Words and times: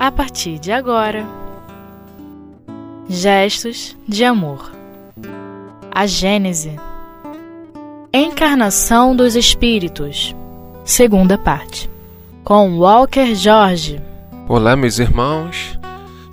a 0.00 0.10
partir 0.10 0.58
de 0.58 0.72
agora. 0.72 1.26
Gestos 3.06 3.94
de 4.08 4.24
amor. 4.24 4.72
A 5.90 6.06
Gênese. 6.06 6.74
Encarnação 8.10 9.14
dos 9.14 9.36
Espíritos. 9.36 10.34
Segunda 10.86 11.36
parte. 11.36 11.90
Com 12.42 12.78
Walker 12.78 13.34
Jorge. 13.34 14.00
Olá, 14.48 14.74
meus 14.74 14.98
irmãos. 14.98 15.78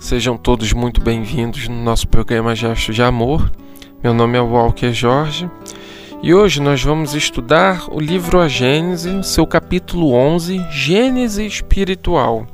Sejam 0.00 0.38
todos 0.38 0.72
muito 0.72 1.02
bem-vindos 1.02 1.68
no 1.68 1.76
nosso 1.76 2.08
programa 2.08 2.56
Gestos 2.56 2.94
de 2.94 3.02
Amor. 3.02 3.52
Meu 4.02 4.14
nome 4.14 4.38
é 4.38 4.40
Walker 4.40 4.94
Jorge 4.94 5.46
e 6.22 6.32
hoje 6.32 6.62
nós 6.62 6.82
vamos 6.82 7.14
estudar 7.14 7.84
o 7.90 8.00
livro 8.00 8.40
A 8.40 8.48
Gênese, 8.48 9.22
seu 9.22 9.46
capítulo 9.46 10.14
11, 10.14 10.58
Gênese 10.70 11.44
Espiritual. 11.44 12.46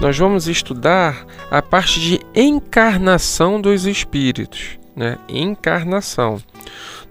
Nós 0.00 0.16
vamos 0.16 0.46
estudar 0.46 1.26
a 1.50 1.60
parte 1.60 1.98
de 1.98 2.20
encarnação 2.32 3.60
dos 3.60 3.84
espíritos, 3.84 4.78
né? 4.94 5.18
Encarnação. 5.28 6.40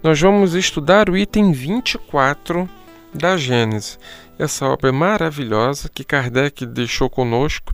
Nós 0.01 0.21
vamos 0.21 0.53
estudar 0.53 1.09
o 1.09 1.17
item 1.17 1.51
24 1.51 2.69
da 3.13 3.35
Gênese. 3.35 3.97
Essa 4.39 4.67
obra 4.67 4.89
é 4.89 4.91
maravilhosa 4.93 5.89
que 5.89 6.03
Kardec 6.03 6.65
deixou 6.65 7.09
conosco. 7.09 7.73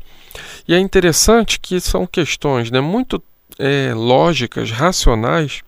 E 0.67 0.73
é 0.73 0.80
interessante 0.80 1.59
que 1.59 1.80
são 1.80 2.08
questões 2.08 2.72
né, 2.72 2.81
muito 2.81 3.22
é, 3.59 3.94
lógicas, 3.94 4.72
racionais, 4.72 5.61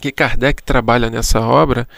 que 0.00 0.12
Kardec 0.12 0.62
trabalha 0.62 1.10
nessa 1.10 1.40
obra 1.40 1.88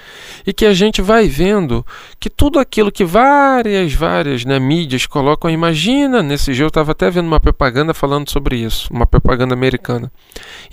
e 0.47 0.52
que 0.52 0.65
a 0.65 0.73
gente 0.73 1.02
vai 1.02 1.29
vendo 1.29 1.84
que 2.21 2.30
tudo 2.30 2.59
aquilo 2.59 2.93
que 2.93 3.05
várias, 3.05 3.93
várias 3.93 4.45
né, 4.45 4.59
mídias 4.59 5.07
colocam, 5.07 5.51
imagina, 5.51 6.23
nesse 6.23 6.52
dia 6.52 6.65
eu 6.65 6.69
estava 6.69 6.93
até 6.93 7.10
vendo 7.10 7.26
uma 7.26 7.41
propaganda 7.41 7.93
falando 7.93 8.30
sobre 8.30 8.57
isso, 8.57 8.93
uma 8.93 9.07
propaganda 9.07 9.54
americana. 9.54 10.10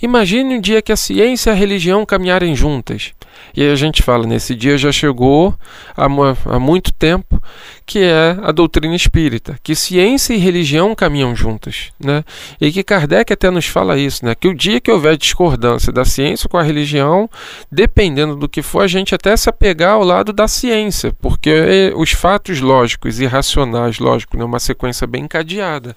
Imagine 0.00 0.56
um 0.56 0.60
dia 0.60 0.82
que 0.82 0.92
a 0.92 0.96
ciência 0.96 1.50
e 1.50 1.52
a 1.52 1.56
religião 1.56 2.06
caminharem 2.06 2.54
juntas. 2.54 3.12
E 3.54 3.62
aí 3.62 3.70
a 3.70 3.76
gente 3.76 4.02
fala, 4.02 4.26
nesse 4.26 4.54
dia 4.54 4.76
já 4.76 4.92
chegou 4.92 5.54
há, 5.96 6.06
há 6.46 6.58
muito 6.58 6.92
tempo, 6.92 7.42
que 7.86 8.00
é 8.00 8.36
a 8.42 8.52
doutrina 8.52 8.94
espírita, 8.94 9.58
que 9.62 9.74
ciência 9.74 10.34
e 10.34 10.38
religião 10.38 10.94
caminham 10.94 11.34
juntas. 11.34 11.90
Né? 11.98 12.24
E 12.60 12.70
que 12.70 12.82
Kardec 12.82 13.32
até 13.32 13.50
nos 13.50 13.66
fala 13.66 13.98
isso, 13.98 14.24
né? 14.24 14.34
que 14.34 14.48
o 14.48 14.54
dia 14.54 14.80
que 14.80 14.90
houver 14.90 15.16
discordância 15.16 15.92
da 15.92 16.04
ciência 16.04 16.48
com 16.48 16.58
a 16.58 16.62
religião, 16.62 17.25
dependendo 17.70 18.36
do 18.36 18.48
que 18.48 18.62
for, 18.62 18.82
a 18.82 18.86
gente 18.86 19.14
até 19.14 19.36
se 19.36 19.48
apegar 19.48 19.92
ao 19.92 20.04
lado 20.04 20.32
da 20.32 20.48
ciência, 20.48 21.12
porque 21.20 21.92
os 21.96 22.12
fatos 22.12 22.60
lógicos 22.60 23.20
e 23.20 23.26
racionais, 23.26 23.98
lógico, 23.98 24.36
né? 24.36 24.44
uma 24.44 24.60
sequência 24.60 25.06
bem 25.06 25.24
encadeada 25.24 25.96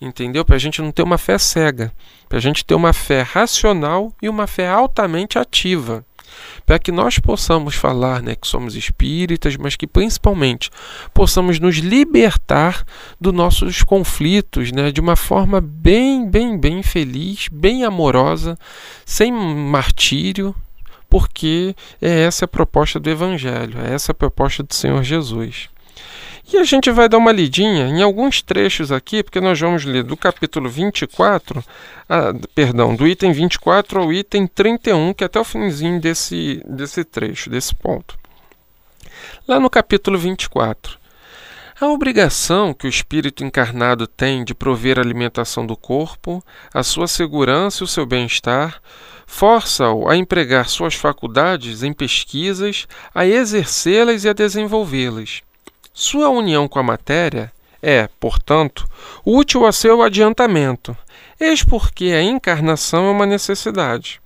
entendeu? 0.00 0.44
Para 0.44 0.56
a 0.56 0.58
gente 0.58 0.82
não 0.82 0.92
ter 0.92 1.02
uma 1.02 1.16
fé 1.16 1.38
cega, 1.38 1.90
para 2.28 2.36
a 2.36 2.40
gente 2.40 2.62
ter 2.64 2.74
uma 2.74 2.92
fé 2.92 3.22
racional 3.22 4.12
e 4.20 4.28
uma 4.28 4.46
fé 4.46 4.68
altamente 4.68 5.38
ativa 5.38 6.04
para 6.64 6.78
que 6.78 6.90
nós 6.90 7.18
possamos 7.18 7.74
falar 7.74 8.22
né, 8.22 8.34
que 8.34 8.46
somos 8.46 8.74
espíritas, 8.74 9.56
mas 9.56 9.76
que 9.76 9.86
principalmente 9.86 10.70
possamos 11.14 11.58
nos 11.58 11.76
libertar 11.76 12.84
dos 13.20 13.32
nossos 13.32 13.82
conflitos 13.82 14.72
né, 14.72 14.90
de 14.90 15.00
uma 15.00 15.16
forma 15.16 15.60
bem, 15.60 16.28
bem, 16.28 16.58
bem 16.58 16.82
feliz, 16.82 17.48
bem 17.50 17.84
amorosa, 17.84 18.58
sem 19.04 19.32
martírio, 19.32 20.54
porque 21.08 21.74
é 22.00 22.22
essa 22.22 22.44
a 22.44 22.48
proposta 22.48 22.98
do 22.98 23.08
Evangelho, 23.08 23.78
é 23.80 23.94
essa 23.94 24.12
a 24.12 24.14
proposta 24.14 24.62
do 24.62 24.74
Senhor 24.74 25.02
Jesus. 25.02 25.68
E 26.52 26.58
a 26.58 26.62
gente 26.62 26.92
vai 26.92 27.08
dar 27.08 27.18
uma 27.18 27.32
lidinha 27.32 27.88
em 27.88 28.00
alguns 28.02 28.40
trechos 28.40 28.92
aqui, 28.92 29.20
porque 29.20 29.40
nós 29.40 29.58
vamos 29.58 29.84
ler 29.84 30.04
do 30.04 30.16
capítulo 30.16 30.68
24, 30.68 31.64
a, 32.08 32.32
perdão, 32.54 32.94
do 32.94 33.06
item 33.06 33.32
24 33.32 34.00
ao 34.00 34.12
item 34.12 34.46
31, 34.46 35.12
que 35.12 35.24
é 35.24 35.26
até 35.26 35.40
o 35.40 35.44
finzinho 35.44 36.00
desse, 36.00 36.62
desse 36.64 37.02
trecho, 37.02 37.50
desse 37.50 37.74
ponto. 37.74 38.16
Lá 39.48 39.58
no 39.58 39.68
capítulo 39.68 40.16
24. 40.16 40.98
A 41.80 41.88
obrigação 41.88 42.72
que 42.72 42.86
o 42.86 42.88
espírito 42.88 43.44
encarnado 43.44 44.06
tem 44.06 44.44
de 44.44 44.54
prover 44.54 44.98
a 44.98 45.02
alimentação 45.02 45.66
do 45.66 45.76
corpo, 45.76 46.42
a 46.72 46.84
sua 46.84 47.08
segurança 47.08 47.82
e 47.82 47.84
o 47.84 47.88
seu 47.88 48.06
bem-estar, 48.06 48.80
força-o 49.26 50.08
a 50.08 50.16
empregar 50.16 50.68
suas 50.68 50.94
faculdades 50.94 51.82
em 51.82 51.92
pesquisas, 51.92 52.86
a 53.12 53.26
exercê-las 53.26 54.22
e 54.24 54.28
a 54.28 54.32
desenvolvê-las. 54.32 55.42
Sua 55.98 56.28
união 56.28 56.68
com 56.68 56.78
a 56.78 56.82
matéria 56.82 57.50
é, 57.80 58.06
portanto, 58.20 58.86
útil 59.24 59.64
a 59.64 59.72
seu 59.72 60.02
adiantamento, 60.02 60.94
eis 61.40 61.64
porque 61.64 62.12
a 62.12 62.22
encarnação 62.22 63.06
é 63.06 63.10
uma 63.10 63.24
necessidade. 63.24 64.20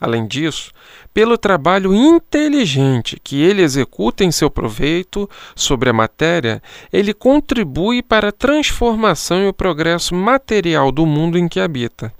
Além 0.00 0.26
disso, 0.26 0.72
pelo 1.12 1.36
trabalho 1.36 1.94
inteligente 1.94 3.20
que 3.22 3.42
ele 3.42 3.60
executa 3.60 4.24
em 4.24 4.32
seu 4.32 4.48
proveito 4.48 5.28
sobre 5.54 5.90
a 5.90 5.92
matéria, 5.92 6.62
ele 6.90 7.12
contribui 7.12 8.02
para 8.02 8.30
a 8.30 8.32
transformação 8.32 9.42
e 9.42 9.48
o 9.48 9.52
progresso 9.52 10.14
material 10.14 10.90
do 10.90 11.04
mundo 11.04 11.36
em 11.36 11.46
que 11.46 11.60
habita. 11.60 12.10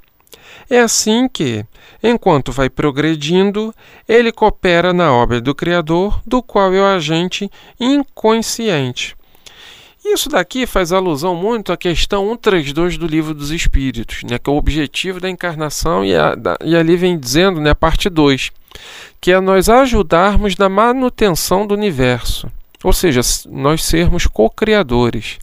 É 0.68 0.80
assim 0.80 1.28
que, 1.28 1.64
enquanto 2.02 2.52
vai 2.52 2.70
progredindo, 2.70 3.74
ele 4.08 4.32
coopera 4.32 4.92
na 4.92 5.12
obra 5.12 5.40
do 5.40 5.54
Criador, 5.54 6.20
do 6.26 6.42
qual 6.42 6.72
é 6.72 6.80
o 6.80 6.86
agente 6.86 7.50
inconsciente. 7.78 9.16
Isso 10.04 10.28
daqui 10.28 10.66
faz 10.66 10.92
alusão 10.92 11.34
muito 11.34 11.72
à 11.72 11.76
questão 11.76 12.28
132 12.28 12.98
do 12.98 13.06
Livro 13.06 13.34
dos 13.34 13.50
Espíritos, 13.50 14.22
né, 14.24 14.38
que 14.38 14.50
é 14.50 14.52
o 14.52 14.56
objetivo 14.56 15.20
da 15.20 15.30
encarnação, 15.30 16.04
e, 16.04 16.14
a, 16.16 16.34
da, 16.34 16.56
e 16.64 16.74
ali 16.74 16.96
vem 16.96 17.16
dizendo, 17.16 17.60
né, 17.60 17.70
a 17.70 17.74
parte 17.74 18.10
2, 18.10 18.50
que 19.20 19.30
é 19.30 19.40
nós 19.40 19.68
ajudarmos 19.68 20.56
na 20.56 20.68
manutenção 20.68 21.66
do 21.66 21.74
universo 21.74 22.50
ou 22.82 22.92
seja, 22.92 23.20
nós 23.48 23.84
sermos 23.84 24.26
co-criadores. 24.26 25.38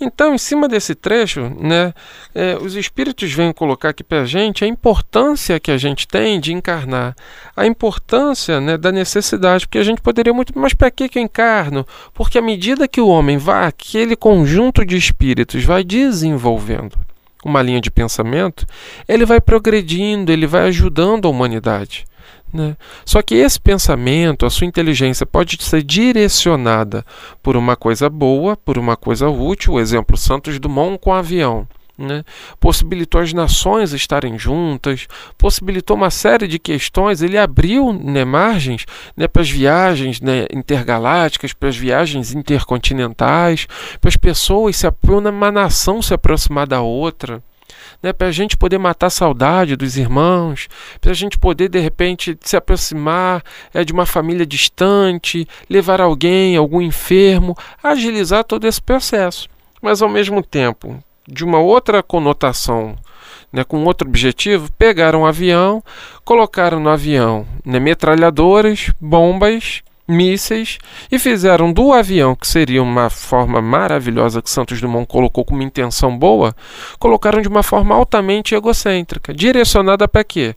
Então, 0.00 0.34
em 0.34 0.38
cima 0.38 0.68
desse 0.68 0.94
trecho, 0.94 1.50
né, 1.58 1.94
é, 2.34 2.56
os 2.60 2.74
espíritos 2.76 3.32
vêm 3.32 3.52
colocar 3.52 3.90
aqui 3.90 4.04
para 4.04 4.22
a 4.22 4.26
gente 4.26 4.64
a 4.64 4.68
importância 4.68 5.60
que 5.60 5.70
a 5.70 5.78
gente 5.78 6.06
tem 6.06 6.38
de 6.40 6.52
encarnar, 6.52 7.14
a 7.56 7.66
importância 7.66 8.60
né, 8.60 8.76
da 8.76 8.92
necessidade, 8.92 9.66
porque 9.66 9.78
a 9.78 9.84
gente 9.84 10.00
poderia 10.00 10.34
muito, 10.34 10.52
mas 10.58 10.74
para 10.74 10.90
que, 10.90 11.08
que 11.08 11.18
eu 11.18 11.22
encarno? 11.22 11.86
Porque 12.12 12.38
à 12.38 12.42
medida 12.42 12.88
que 12.88 13.00
o 13.00 13.08
homem 13.08 13.38
vai, 13.38 13.66
aquele 13.66 14.16
conjunto 14.16 14.84
de 14.84 14.96
espíritos 14.96 15.64
vai 15.64 15.82
desenvolvendo 15.84 16.98
uma 17.44 17.60
linha 17.60 17.80
de 17.80 17.90
pensamento, 17.90 18.66
ele 19.06 19.26
vai 19.26 19.40
progredindo, 19.40 20.32
ele 20.32 20.46
vai 20.46 20.68
ajudando 20.68 21.26
a 21.26 21.30
humanidade. 21.30 22.06
Né? 22.54 22.76
Só 23.04 23.20
que 23.20 23.34
esse 23.34 23.60
pensamento, 23.60 24.46
a 24.46 24.50
sua 24.50 24.64
inteligência 24.64 25.26
pode 25.26 25.60
ser 25.60 25.82
direcionada 25.82 27.04
por 27.42 27.56
uma 27.56 27.74
coisa 27.74 28.08
boa, 28.08 28.56
por 28.56 28.78
uma 28.78 28.96
coisa 28.96 29.28
útil, 29.28 29.80
exemplo 29.80 30.16
Santos 30.16 30.60
Dumont 30.60 30.96
com 31.00 31.12
avião. 31.12 31.66
Né? 31.98 32.24
Possibilitou 32.60 33.20
as 33.20 33.32
nações 33.32 33.92
estarem 33.92 34.38
juntas, 34.38 35.08
possibilitou 35.36 35.96
uma 35.96 36.10
série 36.10 36.46
de 36.46 36.60
questões. 36.60 37.22
Ele 37.22 37.36
abriu 37.36 37.92
né, 37.92 38.24
margens 38.24 38.86
né, 39.16 39.26
para 39.26 39.42
as 39.42 39.50
viagens 39.50 40.20
né, 40.20 40.46
intergalácticas, 40.52 41.52
para 41.52 41.68
as 41.68 41.76
viagens 41.76 42.32
intercontinentais, 42.32 43.66
para 44.00 44.08
as 44.08 44.16
pessoas, 44.16 44.76
se, 44.76 44.86
uma 45.28 45.50
nação 45.50 46.00
se 46.00 46.14
aproximar 46.14 46.68
da 46.68 46.80
outra 46.80 47.42
né, 48.02 48.12
para 48.12 48.28
a 48.28 48.32
gente 48.32 48.56
poder 48.56 48.78
matar 48.78 49.06
a 49.06 49.10
saudade 49.10 49.76
dos 49.76 49.96
irmãos, 49.96 50.68
para 51.00 51.10
a 51.10 51.14
gente 51.14 51.38
poder 51.38 51.68
de 51.68 51.78
repente 51.78 52.36
se 52.40 52.56
aproximar 52.56 53.42
é, 53.72 53.84
de 53.84 53.92
uma 53.92 54.06
família 54.06 54.46
distante, 54.46 55.46
levar 55.68 56.00
alguém, 56.00 56.56
algum 56.56 56.80
enfermo, 56.80 57.56
agilizar 57.82 58.44
todo 58.44 58.66
esse 58.66 58.80
processo. 58.80 59.48
Mas 59.80 60.02
ao 60.02 60.08
mesmo 60.08 60.42
tempo, 60.42 61.02
de 61.26 61.44
uma 61.44 61.58
outra 61.58 62.02
conotação, 62.02 62.96
né, 63.52 63.64
com 63.64 63.84
outro 63.84 64.08
objetivo, 64.08 64.70
pegaram 64.78 65.22
um 65.22 65.26
avião, 65.26 65.82
colocaram 66.24 66.80
no 66.80 66.90
avião 66.90 67.46
né, 67.64 67.78
metralhadoras, 67.78 68.90
bombas 69.00 69.82
mísseis 70.06 70.78
e 71.10 71.18
fizeram 71.18 71.72
do 71.72 71.92
avião, 71.92 72.34
que 72.34 72.46
seria 72.46 72.82
uma 72.82 73.08
forma 73.08 73.60
maravilhosa 73.60 74.42
que 74.42 74.50
Santos 74.50 74.80
Dumont 74.80 75.06
colocou 75.06 75.44
com 75.44 75.54
uma 75.54 75.64
intenção 75.64 76.16
boa, 76.16 76.54
colocaram 76.98 77.40
de 77.40 77.48
uma 77.48 77.62
forma 77.62 77.94
altamente 77.94 78.54
egocêntrica, 78.54 79.32
direcionada 79.32 80.06
para 80.06 80.24
quê? 80.24 80.54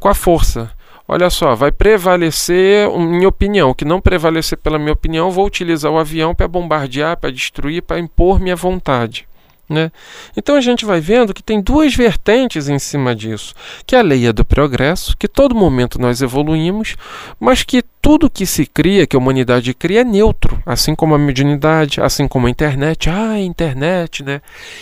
Com 0.00 0.08
a 0.08 0.14
força. 0.14 0.70
Olha 1.10 1.30
só, 1.30 1.54
vai 1.54 1.72
prevalecer, 1.72 2.86
minha 2.90 3.28
opinião, 3.28 3.72
que 3.72 3.84
não 3.84 3.98
prevalecer 3.98 4.58
pela 4.58 4.78
minha 4.78 4.92
opinião, 4.92 5.30
vou 5.30 5.46
utilizar 5.46 5.90
o 5.90 5.98
avião 5.98 6.34
para 6.34 6.46
bombardear, 6.46 7.16
para 7.16 7.30
destruir, 7.30 7.80
para 7.80 7.98
impor 7.98 8.38
minha 8.38 8.54
vontade. 8.54 9.26
Né? 9.68 9.92
Então 10.34 10.56
a 10.56 10.60
gente 10.62 10.86
vai 10.86 10.98
vendo 10.98 11.34
que 11.34 11.42
tem 11.42 11.60
duas 11.60 11.94
vertentes 11.94 12.68
em 12.68 12.78
cima 12.78 13.14
disso, 13.14 13.54
que 13.86 13.94
é 13.94 13.98
a 13.98 14.02
lei 14.02 14.26
é 14.26 14.32
do 14.32 14.44
progresso, 14.44 15.14
que 15.16 15.28
todo 15.28 15.54
momento 15.54 15.98
nós 15.98 16.22
evoluímos, 16.22 16.96
mas 17.38 17.62
que 17.62 17.82
tudo 18.08 18.30
que 18.30 18.46
se 18.46 18.64
cria, 18.64 19.06
que 19.06 19.14
a 19.14 19.18
humanidade 19.18 19.74
cria, 19.74 20.00
é 20.00 20.04
neutro, 20.04 20.62
assim 20.64 20.94
como 20.94 21.14
a 21.14 21.18
mediunidade, 21.18 22.00
assim 22.00 22.26
como 22.26 22.46
a 22.46 22.50
internet. 22.50 23.10
Ah, 23.10 23.32
a 23.32 23.40
internet, 23.42 24.22
né? 24.24 24.40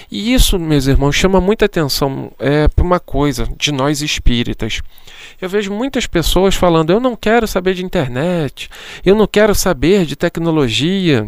E 0.09 0.33
isso, 0.33 0.61
meus 0.61 0.87
irmãos, 0.87 1.17
chama 1.17 1.41
muita 1.41 1.65
atenção 1.65 2.31
é, 2.39 2.69
para 2.69 2.85
uma 2.85 3.01
coisa 3.01 3.49
de 3.59 3.73
nós 3.73 4.01
espíritas. 4.01 4.81
Eu 5.43 5.49
vejo 5.49 5.73
muitas 5.73 6.07
pessoas 6.07 6.55
falando: 6.55 6.91
eu 6.91 7.01
não 7.01 7.17
quero 7.17 7.49
saber 7.49 7.75
de 7.75 7.85
internet, 7.85 8.71
eu 9.05 9.17
não 9.17 9.27
quero 9.27 9.57
saber 9.57 10.07
de 10.07 10.15
tecnologia. 10.15 11.27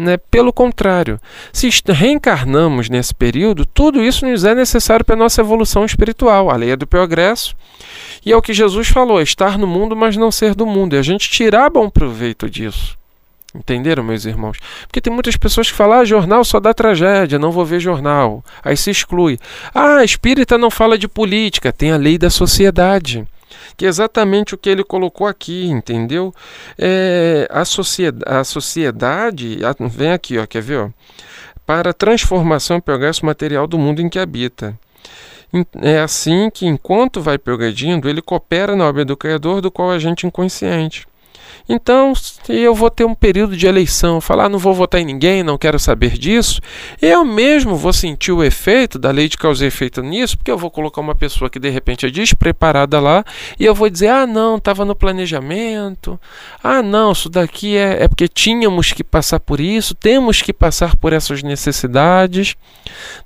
Né? 0.00 0.16
Pelo 0.30 0.50
contrário, 0.50 1.20
se 1.52 1.68
reencarnamos 1.92 2.88
nesse 2.88 3.14
período, 3.14 3.66
tudo 3.66 4.02
isso 4.02 4.24
nos 4.24 4.44
é 4.44 4.54
necessário 4.54 5.04
para 5.04 5.14
a 5.14 5.18
nossa 5.18 5.42
evolução 5.42 5.84
espiritual, 5.84 6.48
a 6.48 6.56
lei 6.56 6.70
é 6.70 6.76
do 6.76 6.86
progresso. 6.86 7.54
E 8.24 8.32
é 8.32 8.36
o 8.36 8.40
que 8.40 8.54
Jesus 8.54 8.88
falou: 8.88 9.20
estar 9.20 9.58
no 9.58 9.66
mundo, 9.66 9.94
mas 9.94 10.16
não 10.16 10.32
ser 10.32 10.54
do 10.54 10.64
mundo. 10.64 10.94
E 10.94 10.98
a 10.98 11.02
gente 11.02 11.28
tirar 11.28 11.68
bom 11.68 11.90
proveito 11.90 12.48
disso. 12.48 12.96
Entenderam, 13.54 14.02
meus 14.02 14.24
irmãos? 14.24 14.56
Porque 14.86 15.02
tem 15.02 15.12
muitas 15.12 15.36
pessoas 15.36 15.70
que 15.70 15.76
falam: 15.76 16.00
ah, 16.00 16.04
jornal 16.06 16.42
só 16.44 16.58
dá 16.58 16.72
tragédia, 16.72 17.38
não 17.38 17.52
vou 17.52 17.66
ver 17.66 17.78
jornal. 17.78 18.42
Aí 18.64 18.78
se 18.78 18.90
exclui. 18.90 19.38
Ah, 19.74 20.02
espírita 20.02 20.56
não 20.56 20.70
fala 20.70 20.96
de 20.96 21.08
política, 21.08 21.74
tem 21.74 21.92
a 21.92 21.98
lei 21.98 22.16
da 22.16 22.30
sociedade. 22.30 23.28
Que 23.76 23.86
é 23.86 23.88
exatamente 23.88 24.54
o 24.54 24.58
que 24.58 24.68
ele 24.68 24.84
colocou 24.84 25.26
aqui, 25.26 25.66
entendeu? 25.66 26.34
É, 26.78 27.48
a, 27.50 27.64
sociedade, 27.64 28.24
a 28.26 28.44
sociedade. 28.44 29.58
Vem 29.90 30.12
aqui, 30.12 30.38
ó, 30.38 30.46
quer 30.46 30.62
ver? 30.62 30.78
Ó, 30.78 30.90
para 31.66 31.90
a 31.90 31.94
transformação 31.94 32.78
e 32.78 32.80
progresso 32.80 33.24
material 33.24 33.66
do 33.66 33.78
mundo 33.78 34.00
em 34.00 34.08
que 34.08 34.18
habita. 34.18 34.78
É 35.82 35.98
assim 35.98 36.48
que, 36.48 36.66
enquanto 36.66 37.20
vai 37.20 37.36
progredindo, 37.36 38.08
ele 38.08 38.22
coopera 38.22 38.76
na 38.76 38.86
obra 38.86 39.04
do 39.04 39.16
Criador, 39.16 39.60
do 39.60 39.70
qual 39.70 39.90
a 39.90 39.98
gente 39.98 40.24
é 40.24 40.28
inconsciente. 40.28 41.06
Então, 41.68 42.14
se 42.14 42.52
eu 42.52 42.74
vou 42.74 42.90
ter 42.90 43.04
um 43.04 43.14
período 43.14 43.56
de 43.56 43.66
eleição, 43.66 44.20
falar 44.20 44.46
ah, 44.46 44.48
não 44.48 44.58
vou 44.58 44.74
votar 44.74 45.00
em 45.00 45.04
ninguém, 45.04 45.42
não 45.42 45.58
quero 45.58 45.78
saber 45.78 46.16
disso, 46.16 46.60
eu 47.00 47.24
mesmo 47.24 47.76
vou 47.76 47.92
sentir 47.92 48.32
o 48.32 48.42
efeito 48.42 48.98
da 48.98 49.10
lei 49.10 49.28
de 49.28 49.36
causa 49.36 49.64
e 49.64 49.68
efeito 49.68 50.02
nisso, 50.02 50.36
porque 50.36 50.50
eu 50.50 50.56
vou 50.56 50.70
colocar 50.70 51.00
uma 51.00 51.14
pessoa 51.14 51.50
que 51.50 51.58
de 51.58 51.68
repente 51.68 52.06
é 52.06 52.10
despreparada 52.10 52.98
lá 52.98 53.24
e 53.58 53.64
eu 53.64 53.74
vou 53.74 53.90
dizer: 53.90 54.08
ah, 54.08 54.26
não, 54.26 54.56
estava 54.56 54.84
no 54.84 54.94
planejamento, 54.94 56.18
ah, 56.62 56.82
não, 56.82 57.12
isso 57.12 57.28
daqui 57.28 57.76
é, 57.76 58.04
é 58.04 58.08
porque 58.08 58.28
tínhamos 58.28 58.92
que 58.92 59.04
passar 59.04 59.40
por 59.40 59.60
isso, 59.60 59.94
temos 59.94 60.42
que 60.42 60.52
passar 60.52 60.96
por 60.96 61.12
essas 61.12 61.42
necessidades. 61.42 62.56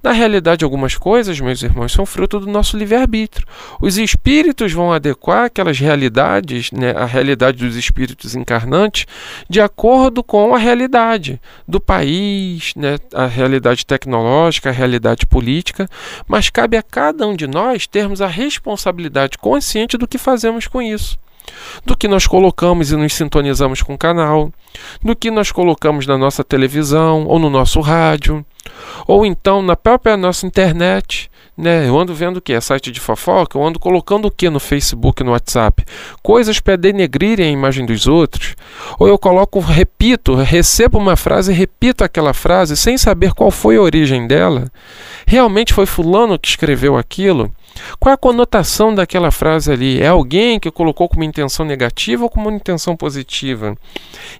Na 0.02 0.12
realidade, 0.12 0.64
algumas 0.64 0.96
coisas, 0.96 1.38
meus 1.40 1.62
irmãos, 1.62 1.92
são 1.92 2.04
fruto 2.04 2.38
do 2.40 2.46
nosso 2.46 2.76
livre-arbítrio. 2.76 3.46
Os 3.80 3.96
espíritos 3.96 4.72
vão 4.72 4.92
adequar 4.92 5.44
aquelas 5.44 5.78
realidades, 5.78 6.70
né, 6.72 6.92
a 6.92 7.04
realidade 7.04 7.64
dos 7.64 7.76
espíritos 7.76 8.13
encarnantes 8.34 9.06
de 9.48 9.60
acordo 9.60 10.22
com 10.22 10.54
a 10.54 10.58
realidade 10.58 11.40
do 11.66 11.80
país, 11.80 12.72
né, 12.76 12.96
a 13.12 13.26
realidade 13.26 13.84
tecnológica, 13.84 14.68
a 14.68 14.72
realidade 14.72 15.26
política, 15.26 15.88
mas 16.28 16.50
cabe 16.50 16.76
a 16.76 16.82
cada 16.82 17.26
um 17.26 17.34
de 17.34 17.46
nós 17.46 17.86
termos 17.86 18.20
a 18.20 18.26
responsabilidade 18.26 19.38
consciente 19.38 19.96
do 19.96 20.08
que 20.08 20.18
fazemos 20.18 20.66
com 20.66 20.80
isso 20.80 21.18
do 21.84 21.96
que 21.96 22.08
nós 22.08 22.26
colocamos 22.26 22.90
e 22.90 22.96
nos 22.96 23.12
sintonizamos 23.12 23.82
com 23.82 23.94
o 23.94 23.98
canal, 23.98 24.50
do 25.02 25.14
que 25.14 25.30
nós 25.30 25.52
colocamos 25.52 26.06
na 26.06 26.16
nossa 26.16 26.42
televisão 26.42 27.26
ou 27.26 27.38
no 27.38 27.50
nosso 27.50 27.80
rádio, 27.80 28.44
ou 29.06 29.26
então 29.26 29.60
na 29.62 29.76
própria 29.76 30.16
nossa 30.16 30.46
internet, 30.46 31.30
né? 31.56 31.88
Eu 31.88 31.98
ando 31.98 32.14
vendo 32.14 32.38
o 32.38 32.40
que? 32.40 32.52
É 32.52 32.60
site 32.60 32.90
de 32.90 33.00
fofoca? 33.00 33.56
Eu 33.56 33.64
ando 33.64 33.78
colocando 33.78 34.26
o 34.26 34.30
que 34.30 34.50
no 34.50 34.58
Facebook, 34.58 35.22
no 35.22 35.32
WhatsApp? 35.32 35.84
Coisas 36.22 36.58
para 36.60 36.76
denegrirem 36.76 37.46
a 37.46 37.50
imagem 37.50 37.86
dos 37.86 38.06
outros? 38.06 38.56
Ou 38.98 39.06
eu 39.06 39.18
coloco, 39.18 39.60
repito, 39.60 40.34
recebo 40.34 40.98
uma 40.98 41.16
frase 41.16 41.52
e 41.52 41.54
repito 41.54 42.02
aquela 42.02 42.34
frase 42.34 42.76
sem 42.76 42.98
saber 42.98 43.32
qual 43.32 43.50
foi 43.50 43.76
a 43.76 43.82
origem 43.82 44.26
dela? 44.26 44.70
Realmente 45.26 45.72
foi 45.72 45.86
fulano 45.86 46.38
que 46.38 46.48
escreveu 46.48 46.96
aquilo? 46.96 47.52
Qual 47.98 48.10
é 48.10 48.14
a 48.14 48.18
conotação 48.18 48.94
daquela 48.94 49.30
frase 49.30 49.72
ali? 49.72 50.00
É 50.00 50.08
alguém 50.08 50.60
que 50.60 50.70
colocou 50.70 51.08
como 51.08 51.24
intenção 51.24 51.64
negativa 51.66 52.24
ou 52.24 52.30
como 52.30 52.50
intenção 52.50 52.96
positiva? 52.96 53.76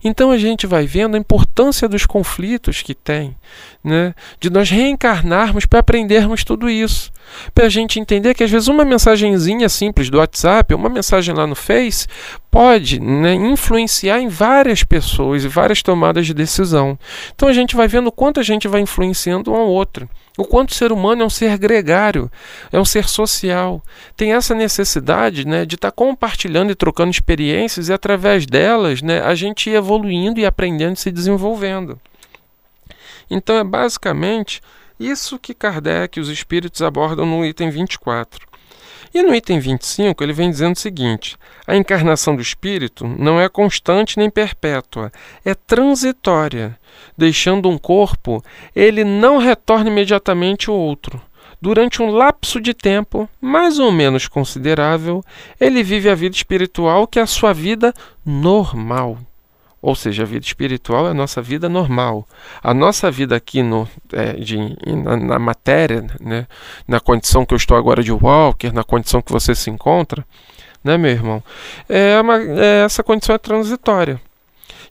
Então 0.03 0.31
a 0.31 0.39
gente 0.39 0.67
vai 0.67 0.87
vendo 0.87 1.17
a 1.17 1.19
importância 1.19 1.89
dos 1.89 2.07
conflitos 2.07 2.83
que 2.83 2.95
tem, 2.95 3.35
né? 3.83 4.15
de 4.39 4.51
nós 4.51 4.71
reencarnarmos 4.71 5.67
para 5.67 5.81
aprendermos 5.81 6.45
tudo 6.45 6.71
isso. 7.05 7.13
Para 7.55 7.67
a 7.67 7.69
gente 7.69 7.99
entender 8.01 8.35
que 8.35 8.45
às 8.45 8.51
vezes 8.51 8.69
uma 8.69 8.85
mensagenzinha 8.85 9.69
simples 9.69 10.09
do 10.09 10.19
WhatsApp, 10.19 10.75
uma 10.75 10.89
mensagem 10.89 11.35
lá 11.35 11.47
no 11.47 11.55
Face, 11.55 12.07
pode 12.51 13.01
né, 13.01 13.35
influenciar 13.35 14.21
em 14.21 14.29
várias 14.29 14.83
pessoas 14.83 15.45
e 15.45 15.49
várias 15.49 15.83
tomadas 15.83 16.27
de 16.27 16.35
decisão. 16.35 16.99
Então 17.35 17.49
a 17.49 17.53
gente 17.53 17.77
vai 17.77 17.89
vendo 17.89 18.07
o 18.09 18.13
quanto 18.13 18.41
a 18.41 18.43
gente 18.43 18.69
vai 18.69 18.81
influenciando 18.81 19.51
um 19.53 19.57
ao 19.57 19.69
outro. 19.69 20.09
O 20.37 20.45
quanto 20.45 20.71
o 20.71 20.75
ser 20.75 20.91
humano 20.91 21.23
é 21.23 21.27
um 21.27 21.31
ser 21.31 21.57
gregário, 21.59 22.31
é 22.73 22.79
um 22.79 22.85
ser 22.85 23.09
social. 23.09 23.83
Tem 24.17 24.33
essa 24.33 24.55
necessidade 24.55 25.47
né, 25.47 25.65
de 25.65 25.77
estar 25.77 25.91
tá 25.91 25.97
compartilhando 25.97 26.73
e 26.73 26.75
trocando 26.75 27.11
experiências 27.11 27.89
e, 27.89 27.93
através 27.93 28.45
delas, 28.45 29.01
né, 29.01 29.21
a 29.21 29.35
gente 29.37 29.71
ir 29.71 29.75
evoluindo 29.75 30.41
e 30.41 30.47
aprendendo 30.47 30.97
e 30.97 30.99
se 30.99 31.13
desenvolvendo. 31.13 32.01
Então, 33.31 33.57
é 33.57 33.63
basicamente 33.63 34.61
isso 35.09 35.39
que 35.39 35.55
Kardec 35.55 36.19
e 36.19 36.23
os 36.23 36.29
espíritos 36.29 36.83
abordam 36.83 37.27
no 37.27 37.45
item 37.45 37.71
24. 37.71 38.47
E 39.15 39.23
no 39.23 39.33
item 39.33 39.61
25, 39.61 40.25
ele 40.25 40.33
vem 40.33 40.51
dizendo 40.51 40.75
o 40.75 40.79
seguinte: 40.79 41.37
a 41.67 41.77
encarnação 41.77 42.35
do 42.35 42.43
espírito 42.43 43.07
não 43.07 43.41
é 43.41 43.49
constante 43.49 44.19
nem 44.19 44.29
perpétua, 44.29 45.13
é 45.45 45.55
transitória. 45.55 46.77
Deixando 47.17 47.69
um 47.69 47.79
corpo, 47.79 48.43
ele 48.75 49.05
não 49.05 49.39
retorna 49.39 49.89
imediatamente 49.89 50.69
ao 50.69 50.77
outro. 50.77 51.21
Durante 51.61 52.03
um 52.03 52.11
lapso 52.11 52.61
de 52.61 52.75
tempo 52.75 53.29
mais 53.41 53.79
ou 53.79 53.93
menos 53.93 54.27
considerável, 54.27 55.25
ele 55.61 55.83
vive 55.83 56.11
a 56.11 56.15
vida 56.15 56.35
espiritual 56.35 57.07
que 57.07 57.19
é 57.19 57.23
a 57.23 57.27
sua 57.27 57.53
vida 57.53 57.95
normal. 58.25 59.19
Ou 59.85 59.95
seja, 59.95 60.23
a 60.23 60.27
vida 60.27 60.47
espiritual 60.47 61.07
é 61.07 61.11
a 61.11 61.15
nossa 61.15 61.43
vida 61.43 61.69
normal. 61.69 62.27
A 62.63 62.73
nossa 62.73 63.11
vida 63.11 63.37
aqui 63.37 63.63
no, 63.63 63.87
é, 64.15 64.33
de, 64.33 64.57
na, 64.87 65.15
na, 65.15 65.39
matéria, 65.39 66.07
né, 66.19 66.47
na 66.89 66.99
condição 67.01 67.45
que 67.45 67.53
eu 67.53 67.57
estou 67.59 67.77
agora 67.77 68.03
de 68.03 68.11
walker, 68.11 68.73
na 68.73 68.83
condição 68.83 69.21
que 69.21 69.31
você 69.31 69.55
se 69.55 69.69
encontra, 69.69 70.25
né, 70.83 70.97
meu 70.97 71.11
irmão, 71.11 71.45
é, 71.87 72.19
uma, 72.19 72.41
é 72.41 72.83
essa 72.83 73.03
condição 73.03 73.35
é 73.35 73.39
transitória. 73.39 74.19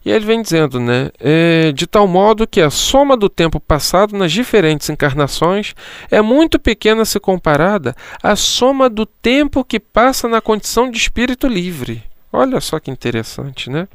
E 0.04 0.12
ele 0.12 0.24
vem 0.24 0.40
dizendo, 0.40 0.78
né, 0.78 1.10
é, 1.18 1.72
de 1.72 1.88
tal 1.88 2.06
modo 2.06 2.46
que 2.46 2.60
a 2.60 2.70
soma 2.70 3.16
do 3.16 3.28
tempo 3.28 3.58
passado 3.58 4.16
nas 4.16 4.30
diferentes 4.30 4.88
encarnações 4.88 5.74
é 6.08 6.22
muito 6.22 6.56
pequena 6.56 7.04
se 7.04 7.18
comparada 7.18 7.96
à 8.22 8.36
soma 8.36 8.88
do 8.88 9.04
tempo 9.04 9.64
que 9.64 9.80
passa 9.80 10.28
na 10.28 10.40
condição 10.40 10.88
de 10.88 10.98
espírito 10.98 11.48
livre. 11.48 12.00
Olha 12.32 12.60
só 12.60 12.78
que 12.78 12.92
interessante, 12.92 13.68
né? 13.68 13.88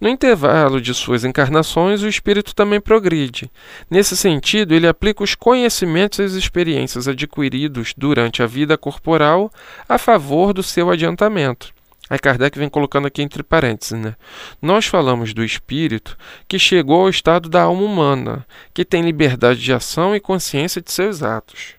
No 0.00 0.08
intervalo 0.08 0.80
de 0.80 0.92
suas 0.94 1.24
encarnações, 1.24 2.02
o 2.02 2.08
espírito 2.08 2.54
também 2.54 2.80
progride. 2.80 3.50
Nesse 3.90 4.16
sentido, 4.16 4.74
ele 4.74 4.86
aplica 4.86 5.22
os 5.22 5.34
conhecimentos 5.34 6.18
e 6.18 6.22
as 6.22 6.32
experiências 6.32 7.08
adquiridos 7.08 7.94
durante 7.96 8.42
a 8.42 8.46
vida 8.46 8.76
corporal 8.76 9.50
a 9.88 9.98
favor 9.98 10.52
do 10.52 10.62
seu 10.62 10.90
adiantamento. 10.90 11.74
Aí 12.08 12.18
Kardec 12.18 12.56
vem 12.56 12.68
colocando 12.68 13.06
aqui 13.06 13.20
entre 13.20 13.42
parênteses, 13.42 13.98
né? 13.98 14.14
Nós 14.62 14.86
falamos 14.86 15.34
do 15.34 15.44
espírito 15.44 16.16
que 16.46 16.58
chegou 16.58 17.02
ao 17.02 17.08
estado 17.08 17.48
da 17.48 17.62
alma 17.62 17.82
humana, 17.82 18.46
que 18.72 18.84
tem 18.84 19.02
liberdade 19.02 19.60
de 19.60 19.72
ação 19.72 20.14
e 20.14 20.20
consciência 20.20 20.80
de 20.80 20.92
seus 20.92 21.22
atos. 21.22 21.75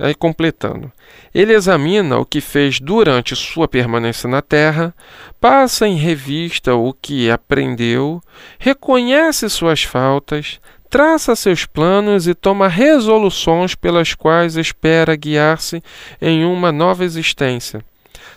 Aí 0.00 0.14
completando. 0.14 0.90
Ele 1.34 1.52
examina 1.52 2.18
o 2.18 2.24
que 2.24 2.40
fez 2.40 2.80
durante 2.80 3.36
sua 3.36 3.68
permanência 3.68 4.26
na 4.28 4.40
Terra, 4.40 4.94
passa 5.38 5.86
em 5.86 5.96
revista 5.96 6.74
o 6.74 6.94
que 6.94 7.30
aprendeu, 7.30 8.22
reconhece 8.58 9.50
suas 9.50 9.82
faltas, 9.82 10.58
traça 10.88 11.36
seus 11.36 11.66
planos 11.66 12.26
e 12.26 12.34
toma 12.34 12.66
resoluções 12.66 13.74
pelas 13.74 14.14
quais 14.14 14.56
espera 14.56 15.14
guiar-se 15.14 15.82
em 16.20 16.46
uma 16.46 16.72
nova 16.72 17.04
existência, 17.04 17.84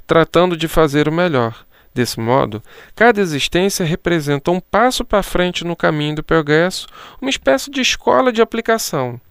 tratando 0.05 0.58
de 0.58 0.67
fazer 0.67 1.08
o 1.08 1.13
melhor. 1.13 1.65
Desse 1.93 2.20
modo, 2.20 2.62
cada 2.96 3.22
existência 3.22 3.86
representa 3.86 4.51
um 4.51 4.60
passo 4.60 5.05
para 5.05 5.24
frente 5.24 5.63
no 5.63 5.75
caminho 5.75 6.15
do 6.15 6.24
progresso, 6.24 6.88
uma 7.22 7.29
espécie 7.29 7.70
de 7.70 7.79
escola 7.82 8.34
de 8.34 8.41
aplicação. 8.41 9.22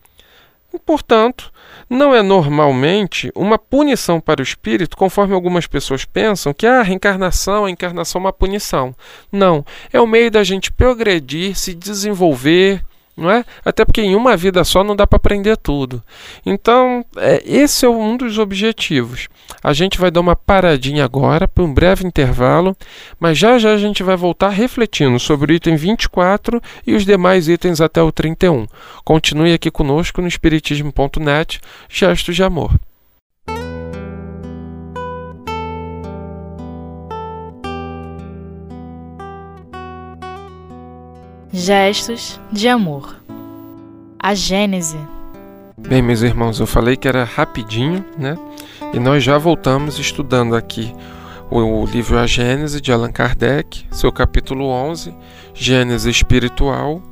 E, 0.72 0.78
portanto, 0.78 1.52
não 1.88 2.14
é 2.14 2.22
normalmente 2.22 3.30
uma 3.34 3.58
punição 3.58 4.20
para 4.20 4.40
o 4.40 4.42
espírito, 4.42 4.96
conforme 4.96 5.34
algumas 5.34 5.66
pessoas 5.66 6.04
pensam 6.04 6.54
que 6.54 6.66
ah, 6.66 6.80
a 6.80 6.82
reencarnação, 6.82 7.66
a 7.66 7.70
encarnação 7.70 8.20
é 8.20 8.24
uma 8.24 8.32
punição. 8.32 8.94
Não, 9.30 9.64
é 9.92 10.00
o 10.00 10.06
meio 10.06 10.30
da 10.30 10.42
gente 10.42 10.72
progredir, 10.72 11.54
se 11.56 11.74
desenvolver, 11.74 12.82
não 13.16 13.30
é? 13.30 13.44
Até 13.64 13.84
porque 13.84 14.00
em 14.00 14.14
uma 14.14 14.36
vida 14.36 14.64
só 14.64 14.82
não 14.82 14.96
dá 14.96 15.06
para 15.06 15.16
aprender 15.16 15.56
tudo. 15.56 16.02
Então, 16.44 17.04
é, 17.16 17.42
esse 17.44 17.84
é 17.84 17.88
um 17.88 18.16
dos 18.16 18.38
objetivos. 18.38 19.28
A 19.62 19.72
gente 19.72 19.98
vai 19.98 20.10
dar 20.10 20.20
uma 20.20 20.36
paradinha 20.36 21.04
agora 21.04 21.46
para 21.46 21.64
um 21.64 21.72
breve 21.72 22.06
intervalo, 22.06 22.76
mas 23.20 23.38
já 23.38 23.58
já 23.58 23.72
a 23.72 23.78
gente 23.78 24.02
vai 24.02 24.16
voltar 24.16 24.48
refletindo 24.48 25.18
sobre 25.18 25.52
o 25.52 25.54
item 25.54 25.76
24 25.76 26.60
e 26.86 26.94
os 26.94 27.04
demais 27.04 27.48
itens 27.48 27.80
até 27.80 28.02
o 28.02 28.10
31. 28.10 28.66
Continue 29.04 29.52
aqui 29.52 29.70
conosco 29.70 30.20
no 30.22 30.28
espiritismo.net, 30.28 31.60
gestos 31.88 32.36
de 32.36 32.42
amor. 32.42 32.72
Gestos 41.54 42.40
de 42.50 42.66
amor. 42.66 43.14
A 44.18 44.34
Gênese. 44.34 44.96
Bem, 45.76 46.00
meus 46.00 46.22
irmãos, 46.22 46.58
eu 46.58 46.66
falei 46.66 46.96
que 46.96 47.06
era 47.06 47.24
rapidinho, 47.24 48.02
né? 48.16 48.38
E 48.94 48.98
nós 48.98 49.22
já 49.22 49.36
voltamos 49.36 49.98
estudando 49.98 50.56
aqui 50.56 50.94
o, 51.50 51.84
livro 51.84 52.18
A 52.18 52.26
Gênese 52.26 52.80
de 52.80 52.90
Allan 52.90 53.12
Kardec, 53.12 53.84
seu 53.90 54.10
capítulo 54.10 54.64
11, 54.64 55.14
Gênese 55.52 56.08
espiritual. 56.08 57.02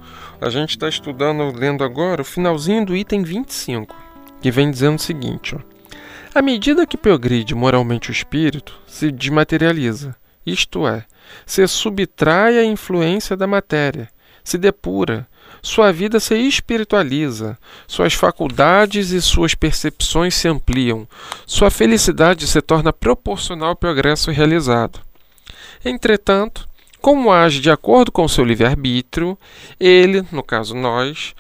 A 0.41 0.49
gente 0.49 0.71
está 0.71 0.89
estudando, 0.89 1.55
lendo 1.55 1.85
agora 1.85 2.23
o 2.23 2.25
finalzinho 2.25 2.87
do 2.87 2.97
item 2.97 3.23
25, 3.23 3.95
que 4.41 4.51
vem 4.51 4.71
dizendo 4.71 4.97
o 4.97 5.03
seguinte: 5.03 5.55
ó, 5.55 5.59
À 6.35 6.41
medida 6.41 6.87
que 6.87 6.97
progride 6.97 7.55
moralmente 7.55 8.09
o 8.09 8.13
espírito, 8.13 8.73
se 8.87 9.13
desmaterializa, 9.13 10.17
isto 10.47 10.89
é, 10.89 11.05
se 11.45 11.67
subtrai 11.69 12.57
à 12.57 12.65
influência 12.65 13.37
da 13.37 13.47
matéria 13.47 14.09
se 14.45 14.59
depura, 14.59 15.27
sua 15.63 15.93
vida 15.93 16.19
se 16.19 16.35
espiritualiza, 16.37 17.59
suas 17.87 18.15
faculdades 18.15 19.11
e 19.11 19.21
suas 19.21 19.55
percepções 19.55 20.35
se 20.35 20.49
ampliam, 20.49 21.07
sua 21.47 21.71
felicidade 21.71 22.47
se 22.47 22.61
torna 22.63 22.93
proporcional 22.93 23.71
ao 23.71 23.77
progresso 23.77 24.31
realizado. 24.31 25.01
Entretanto, 25.85 26.69
como 27.01 27.33
age 27.33 27.61
de 27.61 27.71
acordo 27.71 28.13
com 28.13 28.29
seu 28.29 28.45
livre-arbítrio, 28.45 29.39
ele, 29.79 30.25
no 30.31 30.43
caso 30.43 30.75
nós, 30.75 31.35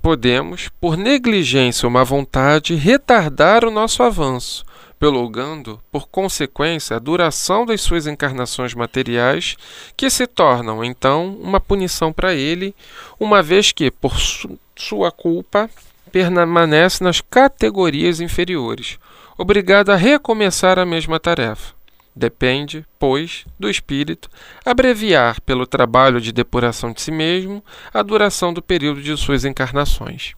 podemos, 0.00 0.68
por 0.80 0.96
negligência 0.96 1.86
ou 1.86 1.92
má 1.92 2.02
vontade, 2.02 2.74
retardar 2.74 3.64
o 3.64 3.70
nosso 3.70 4.02
avanço, 4.02 4.64
prolongando, 4.98 5.80
por 5.90 6.08
consequência, 6.08 6.96
a 6.96 6.98
duração 6.98 7.64
das 7.64 7.80
suas 7.80 8.06
encarnações 8.06 8.74
materiais, 8.74 9.56
que 9.96 10.10
se 10.10 10.26
tornam, 10.26 10.84
então, 10.84 11.36
uma 11.40 11.60
punição 11.60 12.12
para 12.12 12.34
ele, 12.34 12.74
uma 13.18 13.42
vez 13.42 13.72
que, 13.72 13.90
por 13.90 14.18
su 14.18 14.58
sua 14.76 15.10
culpa, 15.10 15.68
permanece 16.12 17.02
nas 17.02 17.20
categorias 17.20 18.20
inferiores, 18.20 18.96
obrigado 19.36 19.90
a 19.90 19.96
recomeçar 19.96 20.78
a 20.78 20.86
mesma 20.86 21.18
tarefa. 21.18 21.74
Depende, 22.14 22.84
pois, 22.98 23.44
do 23.58 23.68
espírito 23.68 24.28
abreviar, 24.64 25.40
pelo 25.40 25.66
trabalho 25.66 26.20
de 26.20 26.32
depuração 26.32 26.92
de 26.92 27.00
si 27.00 27.10
mesmo, 27.10 27.62
a 27.92 28.02
duração 28.02 28.52
do 28.52 28.62
período 28.62 29.02
de 29.02 29.16
suas 29.16 29.44
encarnações. 29.44 30.34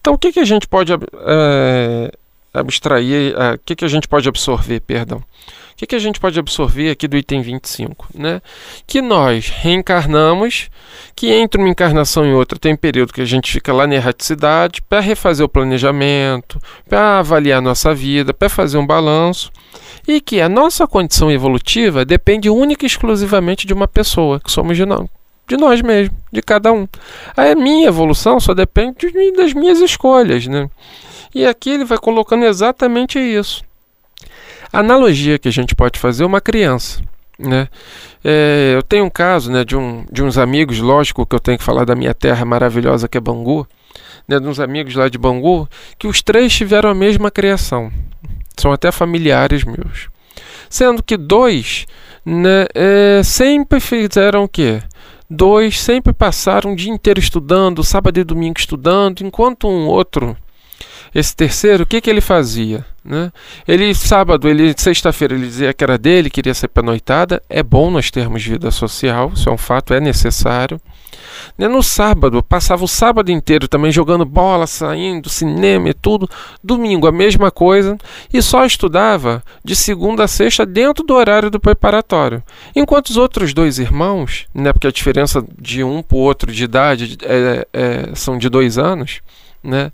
Então, 0.00 0.14
o 0.14 0.18
que, 0.18 0.32
que 0.32 0.40
a 0.40 0.44
gente 0.44 0.66
pode 0.66 0.92
é, 0.92 2.12
abstrair, 2.52 3.34
o 3.34 3.54
uh, 3.54 3.58
que, 3.64 3.76
que 3.76 3.84
a 3.84 3.88
gente 3.88 4.08
pode 4.08 4.28
absorver, 4.28 4.80
perdão. 4.80 5.18
O 5.18 5.76
que, 5.76 5.86
que 5.86 5.94
a 5.94 5.98
gente 6.00 6.20
pode 6.20 6.38
absorver 6.38 6.90
aqui 6.90 7.08
do 7.08 7.16
item 7.16 7.40
25? 7.40 8.08
Né? 8.14 8.42
Que 8.86 9.00
nós 9.00 9.48
reencarnamos, 9.48 10.68
que 11.16 11.32
entre 11.32 11.58
uma 11.58 11.70
encarnação 11.70 12.26
e 12.26 12.32
outra 12.34 12.58
tem 12.58 12.74
um 12.74 12.76
período 12.76 13.14
que 13.14 13.22
a 13.22 13.26
gente 13.26 13.50
fica 13.50 13.72
lá 13.72 13.86
na 13.86 13.94
erraticidade 13.94 14.82
para 14.82 15.00
refazer 15.00 15.44
o 15.44 15.48
planejamento, 15.48 16.60
para 16.86 17.20
avaliar 17.20 17.62
nossa 17.62 17.94
vida, 17.94 18.34
para 18.34 18.50
fazer 18.50 18.76
um 18.76 18.86
balanço, 18.86 19.50
e 20.06 20.20
que 20.20 20.40
a 20.40 20.48
nossa 20.48 20.86
condição 20.86 21.30
evolutiva 21.30 22.04
depende 22.04 22.50
única 22.50 22.84
e 22.84 22.86
exclusivamente 22.86 23.66
de 23.66 23.72
uma 23.72 23.88
pessoa, 23.88 24.40
que 24.40 24.50
somos 24.50 24.76
de 24.76 24.84
nós, 24.84 25.06
de 25.48 25.56
nós 25.56 25.80
mesmos, 25.80 26.16
de 26.30 26.42
cada 26.42 26.72
um. 26.72 26.86
A 27.36 27.54
minha 27.54 27.88
evolução 27.88 28.38
só 28.38 28.52
depende 28.52 29.10
das 29.32 29.54
minhas 29.54 29.80
escolhas, 29.80 30.46
né? 30.46 30.68
E 31.34 31.46
aqui 31.46 31.70
ele 31.70 31.84
vai 31.84 31.98
colocando 31.98 32.44
exatamente 32.44 33.18
isso. 33.18 33.62
A 34.72 34.80
analogia 34.80 35.38
que 35.38 35.48
a 35.48 35.52
gente 35.52 35.74
pode 35.74 35.98
fazer 35.98 36.24
é 36.24 36.26
uma 36.26 36.40
criança. 36.40 37.02
Né? 37.38 37.68
É, 38.22 38.74
eu 38.76 38.82
tenho 38.82 39.04
um 39.04 39.10
caso 39.10 39.50
né, 39.50 39.64
de, 39.64 39.76
um, 39.76 40.04
de 40.10 40.22
uns 40.22 40.36
amigos, 40.36 40.78
lógico 40.78 41.24
que 41.24 41.34
eu 41.34 41.40
tenho 41.40 41.58
que 41.58 41.64
falar 41.64 41.84
da 41.84 41.94
minha 41.94 42.12
terra 42.12 42.44
maravilhosa 42.44 43.08
que 43.08 43.16
é 43.16 43.20
Bangu, 43.20 43.66
né, 44.28 44.38
de 44.38 44.46
uns 44.46 44.60
amigos 44.60 44.94
lá 44.94 45.08
de 45.08 45.16
Bangu, 45.16 45.68
que 45.98 46.06
os 46.06 46.22
três 46.22 46.54
tiveram 46.54 46.90
a 46.90 46.94
mesma 46.94 47.30
criação. 47.30 47.90
São 48.56 48.72
até 48.72 48.92
familiares 48.92 49.64
meus. 49.64 50.08
Sendo 50.68 51.02
que 51.02 51.16
dois 51.16 51.86
né, 52.24 52.66
é, 52.74 53.22
sempre 53.24 53.80
fizeram 53.80 54.44
o 54.44 54.48
quê? 54.48 54.82
Dois 55.28 55.80
sempre 55.80 56.12
passaram 56.12 56.72
o 56.72 56.76
dia 56.76 56.92
inteiro 56.92 57.18
estudando, 57.18 57.82
sábado 57.82 58.18
e 58.18 58.24
domingo 58.24 58.58
estudando, 58.58 59.22
enquanto 59.22 59.68
um 59.68 59.86
outro 59.86 60.36
esse 61.14 61.34
terceiro, 61.34 61.82
o 61.82 61.86
que, 61.86 62.00
que 62.00 62.08
ele 62.08 62.20
fazia? 62.20 62.84
Né? 63.04 63.32
Ele, 63.66 63.94
sábado, 63.94 64.48
ele 64.48 64.74
sexta-feira, 64.76 65.34
ele 65.34 65.46
dizia 65.46 65.72
que 65.72 65.82
era 65.82 65.98
dele, 65.98 66.30
queria 66.30 66.54
ser 66.54 66.70
noitada. 66.82 67.42
É 67.48 67.62
bom 67.62 67.90
nós 67.90 68.10
termos 68.10 68.44
vida 68.44 68.70
social, 68.70 69.32
isso 69.34 69.48
é 69.48 69.52
um 69.52 69.56
fato, 69.56 69.92
é 69.92 70.00
necessário. 70.00 70.80
Né? 71.56 71.66
No 71.68 71.82
sábado, 71.82 72.42
passava 72.42 72.84
o 72.84 72.88
sábado 72.88 73.30
inteiro 73.30 73.66
também 73.66 73.90
jogando 73.90 74.24
bola, 74.24 74.66
saindo, 74.66 75.28
cinema 75.28 75.88
e 75.88 75.94
tudo. 75.94 76.28
Domingo, 76.62 77.06
a 77.06 77.12
mesma 77.12 77.50
coisa. 77.50 77.96
E 78.32 78.40
só 78.42 78.64
estudava 78.64 79.42
de 79.64 79.74
segunda 79.74 80.24
a 80.24 80.28
sexta 80.28 80.64
dentro 80.64 81.04
do 81.04 81.14
horário 81.14 81.50
do 81.50 81.58
preparatório. 81.58 82.42
Enquanto 82.74 83.08
os 83.08 83.16
outros 83.16 83.52
dois 83.52 83.78
irmãos, 83.78 84.46
né, 84.54 84.72
porque 84.72 84.86
a 84.86 84.92
diferença 84.92 85.44
de 85.58 85.82
um 85.82 86.02
para 86.02 86.16
o 86.16 86.20
outro 86.20 86.52
de 86.52 86.64
idade 86.64 87.18
é, 87.22 87.66
é, 87.72 88.14
são 88.14 88.38
de 88.38 88.48
dois 88.48 88.78
anos, 88.78 89.20
né? 89.62 89.92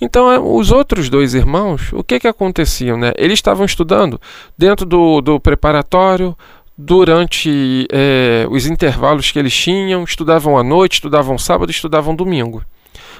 Então, 0.00 0.30
é, 0.30 0.38
os 0.38 0.70
outros 0.70 1.08
dois 1.08 1.34
irmãos, 1.34 1.92
o 1.92 2.04
que 2.04 2.20
que 2.20 2.28
aconteciam? 2.28 2.96
Né? 2.96 3.12
Eles 3.16 3.38
estavam 3.38 3.64
estudando 3.64 4.20
dentro 4.56 4.84
do, 4.84 5.20
do 5.20 5.40
preparatório, 5.40 6.36
durante 6.76 7.88
é, 7.90 8.46
os 8.48 8.66
intervalos 8.66 9.32
que 9.32 9.38
eles 9.38 9.54
tinham, 9.54 10.04
estudavam 10.04 10.56
à 10.56 10.62
noite, 10.62 10.94
estudavam 10.94 11.36
sábado, 11.36 11.70
estudavam 11.70 12.14
domingo. 12.14 12.62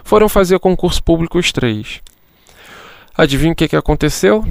Foram 0.05 0.29
fazer 0.29 0.61
concurso 0.61 1.03
público 1.03 1.39
os 1.39 1.51
três. 1.51 2.01
Adivinha 3.17 3.53
o 3.53 3.57
que, 3.57 3.67
que 3.67 3.77
aconteceu? 3.77 4.45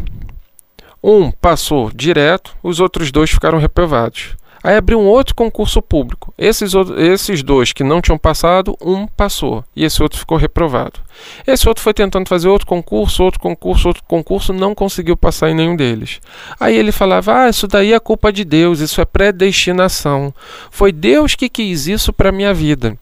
Um 1.01 1.31
passou 1.31 1.89
direto, 1.95 2.53
os 2.61 2.81
outros 2.81 3.11
dois 3.11 3.29
ficaram 3.29 3.57
reprovados. 3.57 4.35
Aí 4.67 4.75
abriu 4.75 4.99
um 4.99 5.07
outro 5.07 5.33
concurso 5.33 5.81
público. 5.81 6.33
Esses, 6.37 6.73
esses 6.97 7.41
dois 7.41 7.71
que 7.71 7.85
não 7.85 8.01
tinham 8.01 8.17
passado, 8.17 8.75
um 8.81 9.07
passou 9.07 9.63
e 9.73 9.85
esse 9.85 10.03
outro 10.03 10.19
ficou 10.19 10.37
reprovado. 10.37 10.99
Esse 11.47 11.69
outro 11.69 11.81
foi 11.81 11.93
tentando 11.93 12.27
fazer 12.27 12.49
outro 12.49 12.67
concurso, 12.67 13.23
outro 13.23 13.39
concurso, 13.39 13.87
outro 13.87 14.03
concurso, 14.05 14.51
não 14.51 14.75
conseguiu 14.75 15.15
passar 15.15 15.49
em 15.49 15.55
nenhum 15.55 15.73
deles. 15.73 16.19
Aí 16.59 16.75
ele 16.75 16.91
falava: 16.91 17.43
Ah, 17.43 17.49
isso 17.49 17.65
daí 17.65 17.93
é 17.93 17.99
culpa 17.99 18.29
de 18.29 18.43
Deus, 18.43 18.81
isso 18.81 18.99
é 18.99 19.05
predestinação. 19.05 20.33
Foi 20.69 20.91
Deus 20.91 21.33
que 21.33 21.47
quis 21.47 21.87
isso 21.87 22.11
para 22.11 22.29
minha 22.29 22.53
vida, 22.53 22.97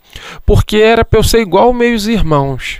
porque 0.45 0.77
era 0.77 1.03
para 1.03 1.17
eu 1.17 1.23
ser 1.23 1.39
igual 1.39 1.73
meus 1.73 2.05
irmãos, 2.05 2.79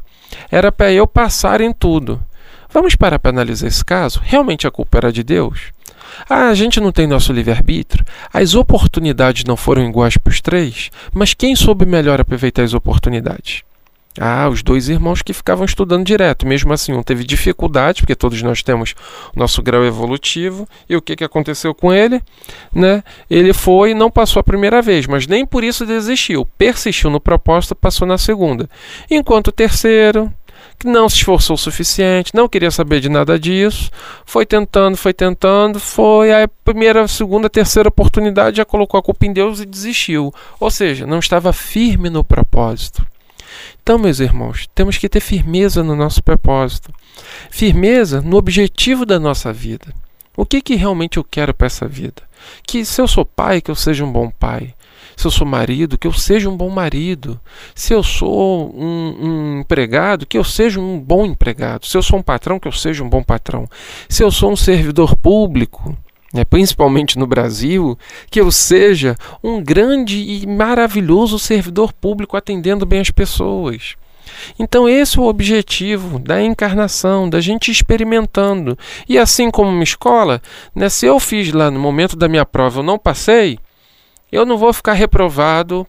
era 0.52 0.72
para 0.72 0.92
eu 0.92 1.08
passar 1.08 1.60
em 1.60 1.74
tudo. 1.74 2.22
Vamos 2.70 2.96
parar 2.96 3.18
para 3.18 3.32
analisar 3.32 3.66
esse 3.66 3.84
caso? 3.84 4.22
Realmente 4.24 4.68
a 4.68 4.72
culpa 4.72 5.00
era 5.00 5.12
de 5.12 5.24
Deus? 5.24 5.74
Ah, 6.30 6.50
a 6.50 6.54
gente 6.54 6.80
não 6.80 6.92
tem 6.92 7.08
nosso 7.08 7.34
livre-arbítrio, 7.34 8.06
as 8.34 8.56
oportunidades 8.56 9.44
não 9.44 9.58
foram 9.58 9.88
iguais 9.88 10.18
para 10.18 10.32
os 10.32 10.42
três, 10.42 10.90
mas 11.14 11.34
quem 11.34 11.56
soube 11.56 11.86
melhor 11.86 12.20
aproveitar 12.20 12.64
as 12.64 12.74
oportunidades? 12.74 13.64
Ah, 14.20 14.48
os 14.48 14.64
dois 14.64 14.88
irmãos 14.88 15.22
que 15.22 15.34
ficavam 15.34 15.66
estudando 15.66 16.06
direto. 16.06 16.48
Mesmo 16.48 16.72
assim, 16.72 16.94
um 16.94 17.04
teve 17.04 17.26
dificuldade, 17.26 18.02
porque 18.02 18.16
todos 18.16 18.42
nós 18.42 18.64
temos 18.64 18.96
nosso 19.36 19.62
grau 19.62 19.84
evolutivo. 19.84 20.68
E 20.90 20.96
o 20.96 21.02
que, 21.02 21.18
que 21.18 21.24
aconteceu 21.24 21.76
com 21.76 21.94
ele? 21.94 22.22
Né? 22.74 23.04
Ele 23.30 23.52
foi 23.52 23.94
não 23.94 24.10
passou 24.10 24.40
a 24.40 24.44
primeira 24.44 24.82
vez, 24.82 25.06
mas 25.06 25.28
nem 25.28 25.46
por 25.46 25.66
isso 25.66 25.86
desistiu. 25.86 26.48
Persistiu 26.58 27.10
no 27.10 27.20
propósito, 27.20 27.76
passou 27.76 28.08
na 28.08 28.18
segunda. 28.18 28.70
Enquanto 29.12 29.50
o 29.50 29.52
terceiro, 29.52 30.34
que 30.80 30.88
não 30.88 31.08
se 31.10 31.18
esforçou 31.18 31.56
o 31.56 31.58
suficiente, 31.58 32.32
não 32.34 32.48
queria 32.48 32.72
saber 32.72 33.00
de 33.00 33.10
nada 33.10 33.40
disso, 33.40 33.90
foi 34.26 34.46
tentando, 34.46 34.98
foi 34.98 35.14
tentando, 35.14 35.80
foi 35.80 36.34
a 36.34 36.48
primeira, 36.64 37.08
segunda, 37.08 37.50
terceira 37.50 37.90
oportunidade, 37.90 38.58
já 38.58 38.66
colocou 38.66 39.00
a 39.00 39.04
culpa 39.04 39.26
em 39.26 39.34
Deus 39.34 39.60
e 39.60 39.66
desistiu. 39.66 40.34
Ou 40.60 40.70
seja, 40.70 41.06
não 41.06 41.20
estava 41.20 41.54
firme 41.54 42.10
no 42.10 42.24
propósito. 42.24 43.06
Então, 43.82 43.98
meus 43.98 44.20
irmãos, 44.20 44.68
temos 44.74 44.98
que 44.98 45.08
ter 45.08 45.20
firmeza 45.20 45.84
no 45.84 45.96
nosso 45.96 46.24
propósito, 46.24 46.92
firmeza 47.52 48.22
no 48.22 48.38
objetivo 48.38 49.06
da 49.06 49.20
nossa 49.20 49.54
vida. 49.54 49.94
O 50.36 50.46
que, 50.46 50.62
que 50.62 50.76
realmente 50.76 51.18
eu 51.18 51.24
quero 51.24 51.54
para 51.54 51.68
essa 51.68 51.88
vida? 51.88 52.24
Que 52.66 52.84
se 52.84 53.02
eu 53.02 53.08
sou 53.08 53.24
pai, 53.24 53.62
que 53.62 53.72
eu 53.72 53.76
seja 53.76 54.04
um 54.04 54.12
bom 54.12 54.30
pai. 54.30 54.74
Se 55.16 55.26
eu 55.26 55.32
sou 55.32 55.48
marido, 55.48 55.98
que 55.98 56.08
eu 56.08 56.14
seja 56.14 56.50
um 56.50 56.58
bom 56.58 56.70
marido. 56.70 57.40
Se 57.74 57.94
eu 57.94 58.04
sou 58.04 58.74
um, 58.76 59.16
um, 59.20 59.60
empregado, 59.62 60.26
que 60.26 60.38
eu 60.38 60.44
seja 60.44 60.80
um 60.80 61.00
bom 61.00 61.26
empregado. 61.26 61.86
Se 61.86 61.98
eu 61.98 62.04
sou 62.04 62.20
um 62.20 62.24
patrão, 62.24 62.60
que 62.60 62.68
eu 62.68 62.72
seja 62.72 63.04
um 63.04 63.10
bom 63.10 63.24
patrão. 63.24 63.68
Se 64.10 64.24
eu 64.24 64.32
sou 64.32 64.52
um 64.52 64.56
servidor 64.56 65.16
público, 65.16 65.96
né, 66.34 66.44
principalmente 66.44 67.18
no 67.18 67.26
Brasil, 67.26 67.98
que 68.30 68.42
eu 68.42 68.52
seja 68.52 69.16
um 69.42 69.64
grande 69.64 70.18
e 70.18 70.46
maravilhoso 70.46 71.40
servidor 71.40 71.94
público 71.94 72.36
atendendo 72.36 72.86
bem 72.86 73.00
as 73.00 73.10
pessoas. 73.10 73.96
Então, 74.60 74.88
esse 74.90 75.18
é 75.18 75.22
o 75.22 75.26
objetivo 75.26 76.20
da 76.20 76.42
encarnação, 76.42 77.30
da 77.30 77.40
gente 77.40 77.72
experimentando. 77.72 78.78
E 79.08 79.18
assim 79.18 79.50
como 79.50 79.70
uma 79.70 79.84
escola, 79.84 80.42
né, 80.74 80.90
se 80.90 81.06
eu 81.06 81.20
fiz 81.20 81.52
lá 81.54 81.72
no 81.72 81.80
momento 81.80 82.16
da 82.16 82.28
minha 82.28 82.46
prova, 82.46 82.80
eu 82.80 82.84
não 82.84 82.98
passei, 82.98 83.58
eu 84.36 84.46
não 84.46 84.58
vou 84.58 84.72
ficar 84.74 84.94
reprovado. 84.94 85.88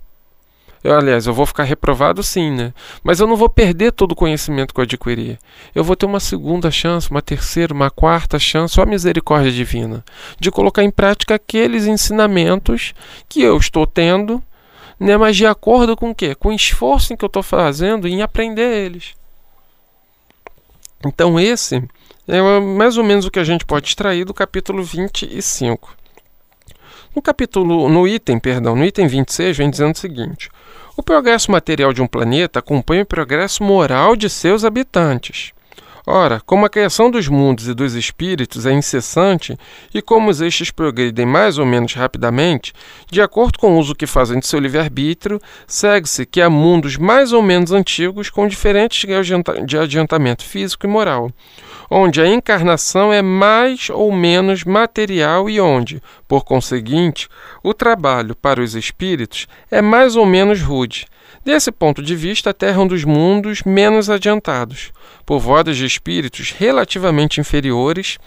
Eu, 0.84 0.94
aliás, 0.94 1.26
eu 1.26 1.34
vou 1.34 1.46
ficar 1.46 1.64
reprovado 1.64 2.22
sim, 2.22 2.50
né? 2.50 2.72
Mas 3.02 3.18
eu 3.18 3.26
não 3.26 3.36
vou 3.36 3.48
perder 3.48 3.92
todo 3.92 4.12
o 4.12 4.16
conhecimento 4.16 4.72
que 4.72 4.80
eu 4.80 4.84
adquiri. 4.84 5.38
Eu 5.74 5.82
vou 5.82 5.96
ter 5.96 6.06
uma 6.06 6.20
segunda 6.20 6.70
chance, 6.70 7.10
uma 7.10 7.22
terceira, 7.22 7.74
uma 7.74 7.90
quarta 7.90 8.38
chance, 8.38 8.74
só 8.74 8.82
a 8.82 8.86
misericórdia 8.86 9.50
divina, 9.50 10.04
de 10.38 10.50
colocar 10.50 10.84
em 10.84 10.90
prática 10.90 11.34
aqueles 11.34 11.86
ensinamentos 11.86 12.94
que 13.28 13.42
eu 13.42 13.56
estou 13.56 13.86
tendo 13.86 14.42
né? 14.98 15.16
mas 15.16 15.36
de 15.36 15.46
acordo 15.46 15.96
com 15.96 16.10
o 16.10 16.14
quê? 16.14 16.34
Com 16.34 16.48
o 16.48 16.54
esforço 16.54 17.16
que 17.16 17.24
eu 17.24 17.28
estou 17.28 17.42
fazendo 17.42 18.08
em 18.08 18.22
aprender 18.22 18.84
eles. 18.84 19.14
Então, 21.04 21.38
esse 21.38 21.82
é 22.26 22.60
mais 22.60 22.96
ou 22.96 23.04
menos 23.04 23.26
o 23.26 23.30
que 23.30 23.38
a 23.38 23.44
gente 23.44 23.64
pode 23.64 23.88
extrair 23.88 24.24
do 24.24 24.34
capítulo 24.34 24.82
25. 24.82 25.94
No 27.16 27.22
capítulo, 27.22 27.88
no 27.88 28.06
item, 28.06 28.38
perdão, 28.38 28.76
no 28.76 28.84
item 28.84 29.06
26 29.06 29.56
vem 29.56 29.70
dizendo 29.70 29.94
o 29.94 29.98
seguinte: 29.98 30.50
o 30.98 31.02
progresso 31.02 31.50
material 31.50 31.90
de 31.90 32.02
um 32.02 32.06
planeta 32.06 32.58
acompanha 32.58 33.04
o 33.04 33.06
progresso 33.06 33.64
moral 33.64 34.14
de 34.14 34.28
seus 34.28 34.66
habitantes. 34.66 35.52
Ora, 36.06 36.42
como 36.44 36.66
a 36.66 36.68
criação 36.68 37.10
dos 37.10 37.26
mundos 37.26 37.68
e 37.68 37.74
dos 37.74 37.94
espíritos 37.94 38.66
é 38.66 38.72
incessante, 38.72 39.56
e 39.94 40.02
como 40.02 40.30
estes 40.30 40.70
progredem 40.70 41.24
mais 41.24 41.56
ou 41.56 41.64
menos 41.64 41.94
rapidamente, 41.94 42.74
de 43.10 43.22
acordo 43.22 43.58
com 43.58 43.74
o 43.74 43.78
uso 43.78 43.94
que 43.94 44.06
fazem 44.06 44.38
de 44.38 44.46
seu 44.46 44.60
livre-arbítrio, 44.60 45.40
segue-se 45.66 46.26
que 46.26 46.42
há 46.42 46.50
mundos 46.50 46.98
mais 46.98 47.32
ou 47.32 47.42
menos 47.42 47.72
antigos 47.72 48.28
com 48.28 48.46
diferentes 48.46 49.02
graus 49.04 49.26
de 49.66 49.78
adiantamento 49.78 50.44
físico 50.44 50.86
e 50.86 50.88
moral, 50.88 51.32
onde 51.90 52.20
a 52.20 52.26
encarnação 52.26 53.12
é 53.12 53.22
mais 53.22 53.90
ou 53.90 54.12
menos 54.12 54.64
material 54.64 55.48
e 55.48 55.60
onde, 55.60 56.02
por 56.26 56.44
conseguinte, 56.44 57.28
o 57.62 57.72
trabalho 57.72 58.34
para 58.34 58.62
os 58.62 58.74
espíritos 58.74 59.46
é 59.70 59.80
mais 59.80 60.16
ou 60.16 60.26
menos 60.26 60.60
rude 60.62 61.06
Desse 61.46 61.70
ponto 61.70 62.02
de 62.02 62.16
vista, 62.16 62.50
a 62.50 62.52
Terra 62.52 62.80
é 62.80 62.80
um 62.80 62.88
dos 62.88 63.04
mundos 63.04 63.62
menos 63.62 64.10
adiantados, 64.10 64.90
povoados 65.24 65.76
de 65.76 65.86
espíritos 65.86 66.50
relativamente 66.50 67.40
inferiores. 67.40 68.18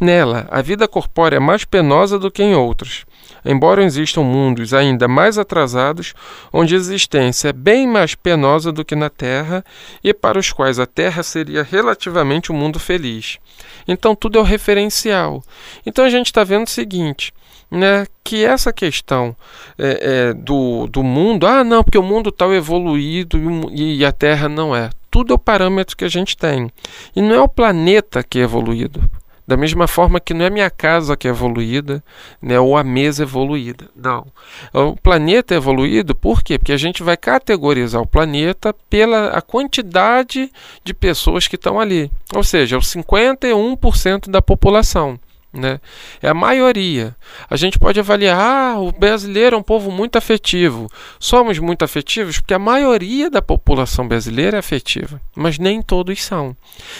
Nela, 0.00 0.48
a 0.50 0.60
vida 0.60 0.88
corpórea 0.88 1.36
é 1.36 1.38
mais 1.40 1.64
penosa 1.64 2.18
do 2.18 2.32
que 2.32 2.42
em 2.42 2.56
outros. 2.56 3.04
Embora 3.44 3.84
existam 3.84 4.22
mundos 4.22 4.72
ainda 4.72 5.06
mais 5.06 5.38
atrasados, 5.38 6.14
onde 6.52 6.74
a 6.74 6.78
existência 6.78 7.48
é 7.48 7.52
bem 7.52 7.86
mais 7.86 8.14
penosa 8.14 8.72
do 8.72 8.84
que 8.84 8.96
na 8.96 9.10
Terra 9.10 9.64
e 10.02 10.14
para 10.14 10.38
os 10.38 10.50
quais 10.52 10.78
a 10.78 10.86
Terra 10.86 11.22
seria 11.22 11.62
relativamente 11.62 12.50
um 12.50 12.56
mundo 12.56 12.78
feliz. 12.78 13.38
Então, 13.86 14.14
tudo 14.14 14.38
é 14.38 14.40
o 14.40 14.44
referencial. 14.44 15.42
Então, 15.84 16.04
a 16.04 16.08
gente 16.08 16.26
está 16.26 16.42
vendo 16.42 16.66
o 16.66 16.70
seguinte: 16.70 17.32
né, 17.70 18.06
que 18.22 18.44
essa 18.44 18.72
questão 18.72 19.36
é, 19.78 20.28
é, 20.30 20.32
do, 20.32 20.86
do 20.86 21.02
mundo, 21.02 21.46
ah, 21.46 21.62
não, 21.62 21.82
porque 21.82 21.98
o 21.98 22.02
mundo 22.02 22.30
está 22.30 22.46
evoluído 22.46 23.38
e, 23.72 23.98
e 23.98 24.04
a 24.04 24.12
Terra 24.12 24.48
não 24.48 24.74
é. 24.74 24.90
Tudo 25.10 25.32
é 25.32 25.36
o 25.36 25.38
parâmetro 25.38 25.96
que 25.96 26.04
a 26.04 26.08
gente 26.08 26.36
tem. 26.36 26.70
E 27.14 27.22
não 27.22 27.34
é 27.34 27.40
o 27.40 27.48
planeta 27.48 28.22
que 28.22 28.38
é 28.38 28.42
evoluído. 28.42 29.08
Da 29.46 29.56
mesma 29.56 29.86
forma 29.86 30.20
que 30.20 30.32
não 30.32 30.44
é 30.44 30.50
minha 30.50 30.70
casa 30.70 31.16
que 31.16 31.28
é 31.28 31.30
evoluída, 31.30 32.02
né, 32.40 32.58
ou 32.58 32.76
a 32.76 32.82
mesa 32.82 33.24
evoluída. 33.24 33.90
Não. 33.94 34.26
O 34.72 34.96
planeta 34.96 35.54
é 35.54 35.58
evoluído 35.58 36.14
por 36.14 36.42
quê? 36.42 36.58
Porque 36.58 36.72
a 36.72 36.78
gente 36.78 37.02
vai 37.02 37.16
categorizar 37.16 38.00
o 38.00 38.06
planeta 38.06 38.74
pela 38.88 39.28
a 39.28 39.42
quantidade 39.42 40.50
de 40.82 40.94
pessoas 40.94 41.46
que 41.46 41.56
estão 41.56 41.78
ali. 41.78 42.10
Ou 42.34 42.42
seja, 42.42 42.78
os 42.78 42.86
51% 42.90 44.30
da 44.30 44.40
população. 44.40 45.18
Né? 45.54 45.80
É 46.20 46.28
a 46.28 46.34
maioria. 46.34 47.14
A 47.48 47.54
gente 47.54 47.78
pode 47.78 48.00
avaliar, 48.00 48.38
ah, 48.38 48.80
o 48.80 48.90
brasileiro 48.90 49.54
é 49.54 49.58
um 49.58 49.62
povo 49.62 49.90
muito 49.90 50.16
afetivo. 50.16 50.90
Somos 51.20 51.60
muito 51.60 51.84
afetivos 51.84 52.38
porque 52.38 52.54
a 52.54 52.58
maioria 52.58 53.30
da 53.30 53.40
população 53.40 54.08
brasileira 54.08 54.56
é 54.56 54.60
afetiva, 54.60 55.20
mas 55.36 55.56
nem 55.58 55.80
todos 55.80 56.22
são. 56.22 56.56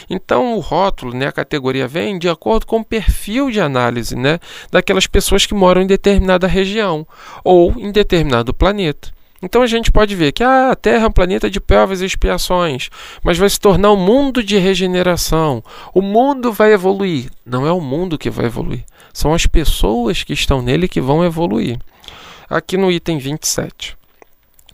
Então 0.08 0.54
o 0.54 0.60
rótulo, 0.60 1.12
né, 1.12 1.26
a 1.26 1.32
categoria 1.32 1.88
vem 1.88 2.16
de 2.16 2.28
acordo 2.28 2.64
com 2.64 2.78
o 2.78 2.84
perfil 2.84 3.50
de 3.50 3.60
análise 3.60 4.14
né, 4.14 4.38
daquelas 4.70 5.08
pessoas 5.08 5.44
que 5.44 5.54
moram 5.54 5.82
em 5.82 5.86
determinada 5.86 6.46
região 6.46 7.04
ou 7.42 7.74
em 7.76 7.90
determinado 7.90 8.54
planeta. 8.54 9.12
Então 9.44 9.60
a 9.60 9.66
gente 9.66 9.92
pode 9.92 10.16
ver 10.16 10.32
que 10.32 10.42
ah, 10.42 10.70
a 10.70 10.74
Terra 10.74 11.04
é 11.04 11.06
um 11.06 11.12
planeta 11.12 11.50
de 11.50 11.60
provas 11.60 12.00
e 12.00 12.06
expiações, 12.06 12.88
mas 13.22 13.36
vai 13.36 13.50
se 13.50 13.60
tornar 13.60 13.92
um 13.92 13.96
mundo 13.96 14.42
de 14.42 14.56
regeneração. 14.56 15.62
O 15.92 16.00
mundo 16.00 16.50
vai 16.50 16.72
evoluir. 16.72 17.28
Não 17.44 17.66
é 17.66 17.70
o 17.70 17.80
mundo 17.80 18.16
que 18.16 18.30
vai 18.30 18.46
evoluir, 18.46 18.84
são 19.12 19.34
as 19.34 19.44
pessoas 19.46 20.22
que 20.22 20.32
estão 20.32 20.62
nele 20.62 20.88
que 20.88 20.98
vão 20.98 21.22
evoluir. 21.22 21.78
Aqui 22.48 22.78
no 22.78 22.90
item 22.90 23.18
27. 23.18 23.98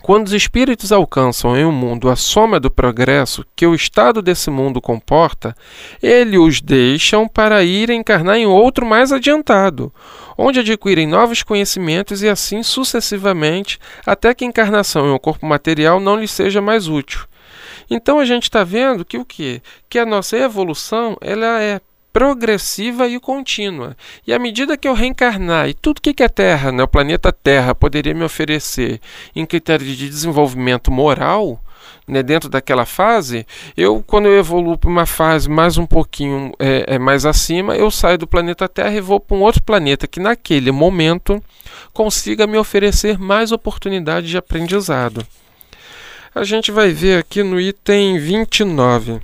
Quando 0.03 0.29
os 0.29 0.33
espíritos 0.33 0.93
alcançam 0.93 1.57
em 1.57 1.65
um 1.65 1.73
mundo 1.73 2.09
a 2.09 2.17
soma 2.17 2.59
do 2.59 2.71
progresso 2.71 3.45
que 3.55 3.67
o 3.67 3.75
estado 3.75 4.23
desse 4.23 4.51
mundo 4.51 4.81
comporta, 4.81 5.55
eles 6.03 6.39
os 6.39 6.61
deixam 6.61 7.29
para 7.29 7.63
ir 7.63 7.91
encarnar 7.91 8.37
em 8.37 8.47
outro 8.47 8.87
mais 8.87 9.13
adiantado, 9.13 9.93
onde 10.41 10.61
adquirem 10.61 11.07
novos 11.07 11.43
conhecimentos 11.43 12.23
e 12.23 12.29
assim 12.29 12.63
sucessivamente, 12.63 13.79
até 14.07 14.33
que 14.33 14.43
a 14.43 14.49
encarnação 14.49 15.07
em 15.07 15.13
um 15.13 15.19
corpo 15.19 15.45
material 15.45 16.01
não 16.01 16.17
lhes 16.17 16.31
seja 16.31 16.63
mais 16.63 16.89
útil. 16.89 17.21
Então 17.91 18.19
a 18.19 18.25
gente 18.25 18.45
está 18.45 18.65
vendo 18.65 19.05
que 19.05 19.19
o 19.19 19.25
que? 19.25 19.61
Que 19.89 19.99
a 19.99 20.07
nossa 20.07 20.39
evolução 20.39 21.15
ela 21.21 21.61
é 21.61 21.79
progressiva 22.11 23.07
e 23.07 23.21
contínua. 23.21 23.95
E 24.27 24.33
à 24.33 24.39
medida 24.39 24.79
que 24.79 24.89
eu 24.89 24.95
reencarnar 24.95 25.69
e 25.69 25.75
tudo 25.75 26.01
que, 26.01 26.15
que 26.15 26.23
a 26.23 26.29
Terra, 26.29 26.73
né, 26.73 26.83
o 26.83 26.89
planeta 26.89 27.31
Terra, 27.31 27.75
poderia 27.75 28.15
me 28.15 28.25
oferecer 28.25 28.99
em 29.37 29.45
critério 29.45 29.85
de 29.85 30.09
desenvolvimento 30.09 30.91
moral, 30.91 31.61
né, 32.07 32.23
dentro 32.23 32.49
daquela 32.49 32.85
fase, 32.85 33.47
eu 33.77 34.03
quando 34.07 34.27
eu 34.27 34.39
evoluo 34.39 34.77
para 34.77 34.91
uma 34.91 35.07
fase 35.07 35.49
mais 35.49 35.79
um 35.79 35.87
pouquinho 35.87 36.53
é, 36.59 36.95
é, 36.95 36.99
mais 36.99 37.25
acima, 37.25 37.77
eu 37.77 37.91
saio 37.91 38.19
do 38.19 38.27
planeta 38.27 38.69
Terra 38.69 38.95
e 38.95 39.01
vou 39.01 39.21
para 39.21 39.37
um 39.37 39.43
outro 39.43 39.63
planeta 39.63 40.07
que 40.07 40.21
naquele 40.21 40.71
momento 40.71 41.43
consiga 41.93 42.47
me 42.47 42.59
oferecer 42.59 43.19
mais 43.19 43.53
oportunidades 43.53 44.29
de 44.29 44.37
aprendizado. 44.37 45.25
A 46.35 46.45
gente 46.45 46.71
vai 46.71 46.91
ver 46.91 47.19
aqui 47.19 47.43
no 47.43 47.61
item 47.61 48.19
29. 48.19 49.21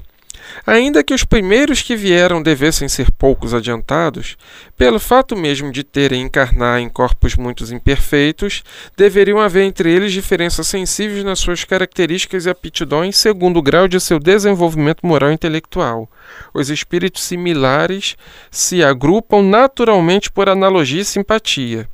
Ainda 0.67 1.03
que 1.03 1.15
os 1.15 1.25
primeiros 1.25 1.83
que 1.83 1.97
vieram 1.97 2.43
devessem 2.43 2.89
ser 2.89 3.11
poucos 3.13 3.55
adiantados, 3.55 4.37
pelo 4.77 4.99
fato 4.99 5.37
mesmo 5.37 5.71
de 5.71 5.85
terem 5.85 6.23
encarnar 6.23 6.81
em 6.81 6.89
corpos 6.89 7.37
muito 7.37 7.65
imperfeitos, 7.73 8.63
deveriam 8.97 9.41
haver 9.41 9.65
entre 9.65 9.91
eles 9.91 10.13
diferenças 10.13 10.67
sensíveis 10.67 11.25
nas 11.25 11.39
suas 11.39 11.65
características 11.65 12.47
e 12.47 12.51
aptidões 12.51 13.17
segundo 13.17 13.59
o 13.59 13.63
grau 13.63 13.87
de 13.87 14.01
seu 14.01 14.19
desenvolvimento 14.19 15.07
moral 15.07 15.31
e 15.31 15.35
intelectual. 15.35 16.11
Os 16.53 16.71
espíritos 16.71 17.23
similares 17.23 18.17
se 18.51 18.83
agrupam 18.83 19.43
naturalmente 19.43 20.31
por 20.31 20.49
analogia 20.49 21.03
e 21.03 21.05
simpatia. 21.05 21.89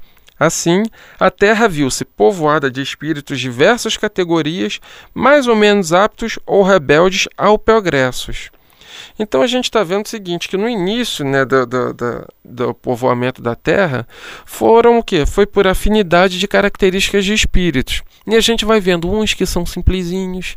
Assim, 0.45 0.83
a 1.21 1.31
Terra 1.31 1.69
viu-se 1.69 2.05
povoada 2.05 2.69
de 2.69 2.83
espíritos 2.83 3.39
de 3.39 3.45
diversas 3.45 3.97
categorias, 3.97 4.81
mais 5.15 5.47
ou 5.47 5.55
menos 5.55 5.93
aptos 5.93 6.37
ou 6.45 6.65
rebeldes 6.65 7.29
ao 7.37 7.57
progressos. 7.57 8.51
Então 9.19 9.43
a 9.43 9.47
gente 9.47 9.65
está 9.65 9.83
vendo 9.83 10.07
o 10.07 10.09
seguinte, 10.09 10.49
que 10.49 10.57
no 10.57 10.69
início 10.69 11.25
né, 11.25 11.45
do, 11.45 11.67
do, 11.67 11.95
do, 11.95 12.29
do, 12.45 12.75
povoamento 12.75 13.41
da 13.41 13.55
Terra 13.55 14.07
foram 14.45 14.99
o 14.99 15.03
que? 15.03 15.25
Foi 15.27 15.47
por 15.47 15.67
afinidade 15.67 16.39
de 16.39 16.47
características 16.47 17.25
de 17.25 17.33
espíritos. 17.33 18.03
E 18.27 18.37
a 18.37 18.41
gente 18.41 18.65
vai 18.65 18.81
vendo 18.81 19.11
uns 19.11 19.35
que 19.35 19.45
são 19.45 19.67
simplesinhos, 19.67 20.55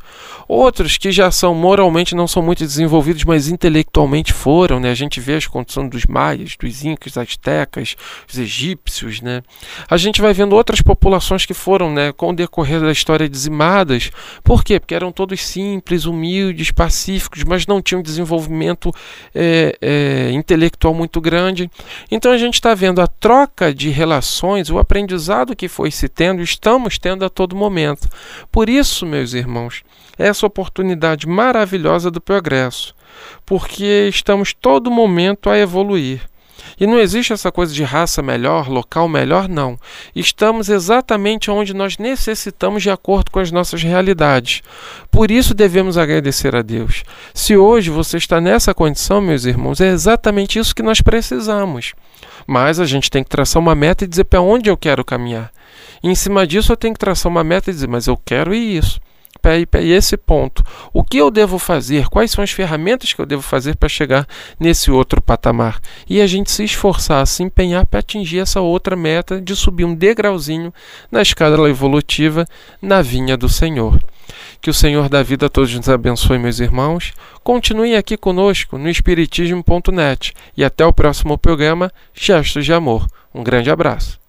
outros 0.47 0.97
que 0.97 1.11
já 1.11 1.31
são 1.31 1.55
moralmente 1.55 2.13
não 2.13 2.27
são 2.27 2.43
muito 2.43 2.63
desenvolvidos, 2.63 3.23
mas 3.23 3.47
intelectualmente 3.47 4.33
foram. 4.33 4.79
Né? 4.79 4.91
A 4.91 4.95
gente 4.95 5.19
vê 5.19 5.35
as 5.35 5.47
condições 5.47 5.89
dos 5.89 6.05
maias, 6.05 6.55
dos 6.59 6.85
incas, 6.85 7.13
dos 7.13 7.17
astecas, 7.17 7.95
os 8.29 8.37
egípcios. 8.37 9.19
Né? 9.19 9.41
A 9.89 9.97
gente 9.97 10.21
vai 10.21 10.31
vendo 10.31 10.55
outras 10.55 10.81
populações 10.81 11.45
que 11.45 11.55
foram, 11.55 11.91
né, 11.91 12.11
com 12.11 12.29
o 12.29 12.35
decorrer 12.35 12.79
da 12.81 12.91
história, 12.91 13.27
dizimadas. 13.27 14.11
Por 14.43 14.63
quê? 14.63 14.79
Porque 14.79 14.93
eram 14.93 15.11
todos 15.11 15.41
simples, 15.41 16.05
humildes, 16.05 16.69
pacíficos, 16.69 17.43
mas 17.43 17.65
não 17.65 17.81
tinham 17.81 18.01
desenvolvimento 18.01 18.24
desenvolvimento 18.25 18.93
é, 19.33 19.77
é, 19.81 20.31
intelectual 20.31 20.93
muito 20.93 21.21
grande. 21.21 21.69
Então 22.11 22.31
a 22.31 22.37
gente 22.37 22.55
está 22.55 22.73
vendo 22.73 22.99
a 22.99 23.07
troca 23.07 23.73
de 23.73 23.89
relações, 23.89 24.69
o 24.69 24.79
aprendizado 24.79 25.55
que 25.55 25.67
foi 25.67 25.91
se 25.91 26.09
tendo, 26.09 26.41
estamos 26.41 26.97
tendo 26.97 27.23
a 27.23 27.29
todo 27.29 27.55
momento. 27.55 28.09
Por 28.51 28.67
isso, 28.67 29.05
meus 29.05 29.33
irmãos, 29.33 29.83
essa 30.17 30.45
oportunidade 30.45 31.27
maravilhosa 31.27 32.09
do 32.09 32.19
progresso, 32.19 32.95
porque 33.45 34.09
estamos 34.09 34.53
todo 34.53 34.91
momento 34.91 35.49
a 35.49 35.57
evoluir. 35.57 36.21
E 36.79 36.85
não 36.85 36.99
existe 36.99 37.33
essa 37.33 37.51
coisa 37.51 37.73
de 37.73 37.83
raça 37.83 38.21
melhor, 38.21 38.69
local 38.69 39.07
melhor, 39.07 39.47
não. 39.47 39.77
Estamos 40.15 40.69
exatamente 40.69 41.49
onde 41.49 41.73
nós 41.73 41.97
necessitamos 41.97 42.83
de 42.83 42.89
acordo 42.89 43.31
com 43.31 43.39
as 43.39 43.51
nossas 43.51 43.81
realidades. 43.81 44.61
Por 45.09 45.31
isso 45.31 45.53
devemos 45.53 45.97
agradecer 45.97 46.55
a 46.55 46.61
Deus. 46.61 47.03
Se 47.33 47.55
hoje 47.55 47.89
você 47.89 48.17
está 48.17 48.41
nessa 48.41 48.73
condição, 48.73 49.21
meus 49.21 49.45
irmãos, 49.45 49.79
é 49.79 49.87
exatamente 49.87 50.59
isso 50.59 50.75
que 50.75 50.83
nós 50.83 51.01
precisamos. 51.01 51.93
Mas 52.45 52.79
a 52.79 52.85
gente 52.85 53.09
tem 53.09 53.23
que 53.23 53.29
traçar 53.29 53.61
uma 53.61 53.73
meta 53.73 54.03
e 54.03 54.07
dizer 54.07 54.25
para 54.25 54.41
onde 54.41 54.69
eu 54.69 54.77
quero 54.77 55.03
caminhar. 55.03 55.51
E 56.03 56.09
em 56.09 56.15
cima 56.15 56.45
disso 56.45 56.71
eu 56.71 56.77
tenho 56.77 56.93
que 56.93 56.99
traçar 56.99 57.31
uma 57.31 57.43
meta 57.43 57.69
e 57.69 57.73
dizer, 57.73 57.87
mas 57.87 58.07
eu 58.07 58.17
quero 58.17 58.53
isso 58.53 58.99
para 59.45 59.81
esse 59.81 60.17
ponto. 60.17 60.63
O 60.91 61.03
que 61.03 61.17
eu 61.17 61.29
devo 61.29 61.59
fazer? 61.59 62.07
Quais 62.07 62.31
são 62.31 62.43
as 62.43 62.51
ferramentas 62.51 63.13
que 63.13 63.21
eu 63.21 63.25
devo 63.25 63.41
fazer 63.41 63.75
para 63.75 63.87
chegar 63.87 64.27
nesse 64.59 64.89
outro 64.89 65.21
patamar? 65.21 65.79
E 66.09 66.19
a 66.19 66.27
gente 66.27 66.51
se 66.51 66.63
esforçar, 66.63 67.25
se 67.27 67.43
empenhar 67.43 67.85
para 67.85 67.99
atingir 67.99 68.39
essa 68.39 68.59
outra 68.59 68.95
meta 68.95 69.39
de 69.39 69.55
subir 69.55 69.85
um 69.85 69.93
degrauzinho 69.93 70.73
na 71.11 71.21
escala 71.21 71.69
evolutiva 71.69 72.45
na 72.81 73.01
vinha 73.01 73.37
do 73.37 73.47
Senhor. 73.47 73.99
Que 74.61 74.69
o 74.69 74.73
Senhor 74.73 75.07
da 75.09 75.21
vida 75.21 75.45
a 75.45 75.49
todos 75.49 75.73
nos 75.75 75.87
abençoe, 75.87 76.39
meus 76.39 76.59
irmãos. 76.59 77.13
Continuem 77.43 77.95
aqui 77.95 78.17
conosco 78.17 78.77
no 78.77 78.89
Espiritismo.net 78.89 80.33
e 80.57 80.63
até 80.63 80.83
o 80.83 80.93
próximo 80.93 81.37
programa 81.37 81.91
Gestos 82.13 82.65
de 82.65 82.73
Amor. 82.73 83.05
Um 83.33 83.43
grande 83.43 83.69
abraço. 83.69 84.24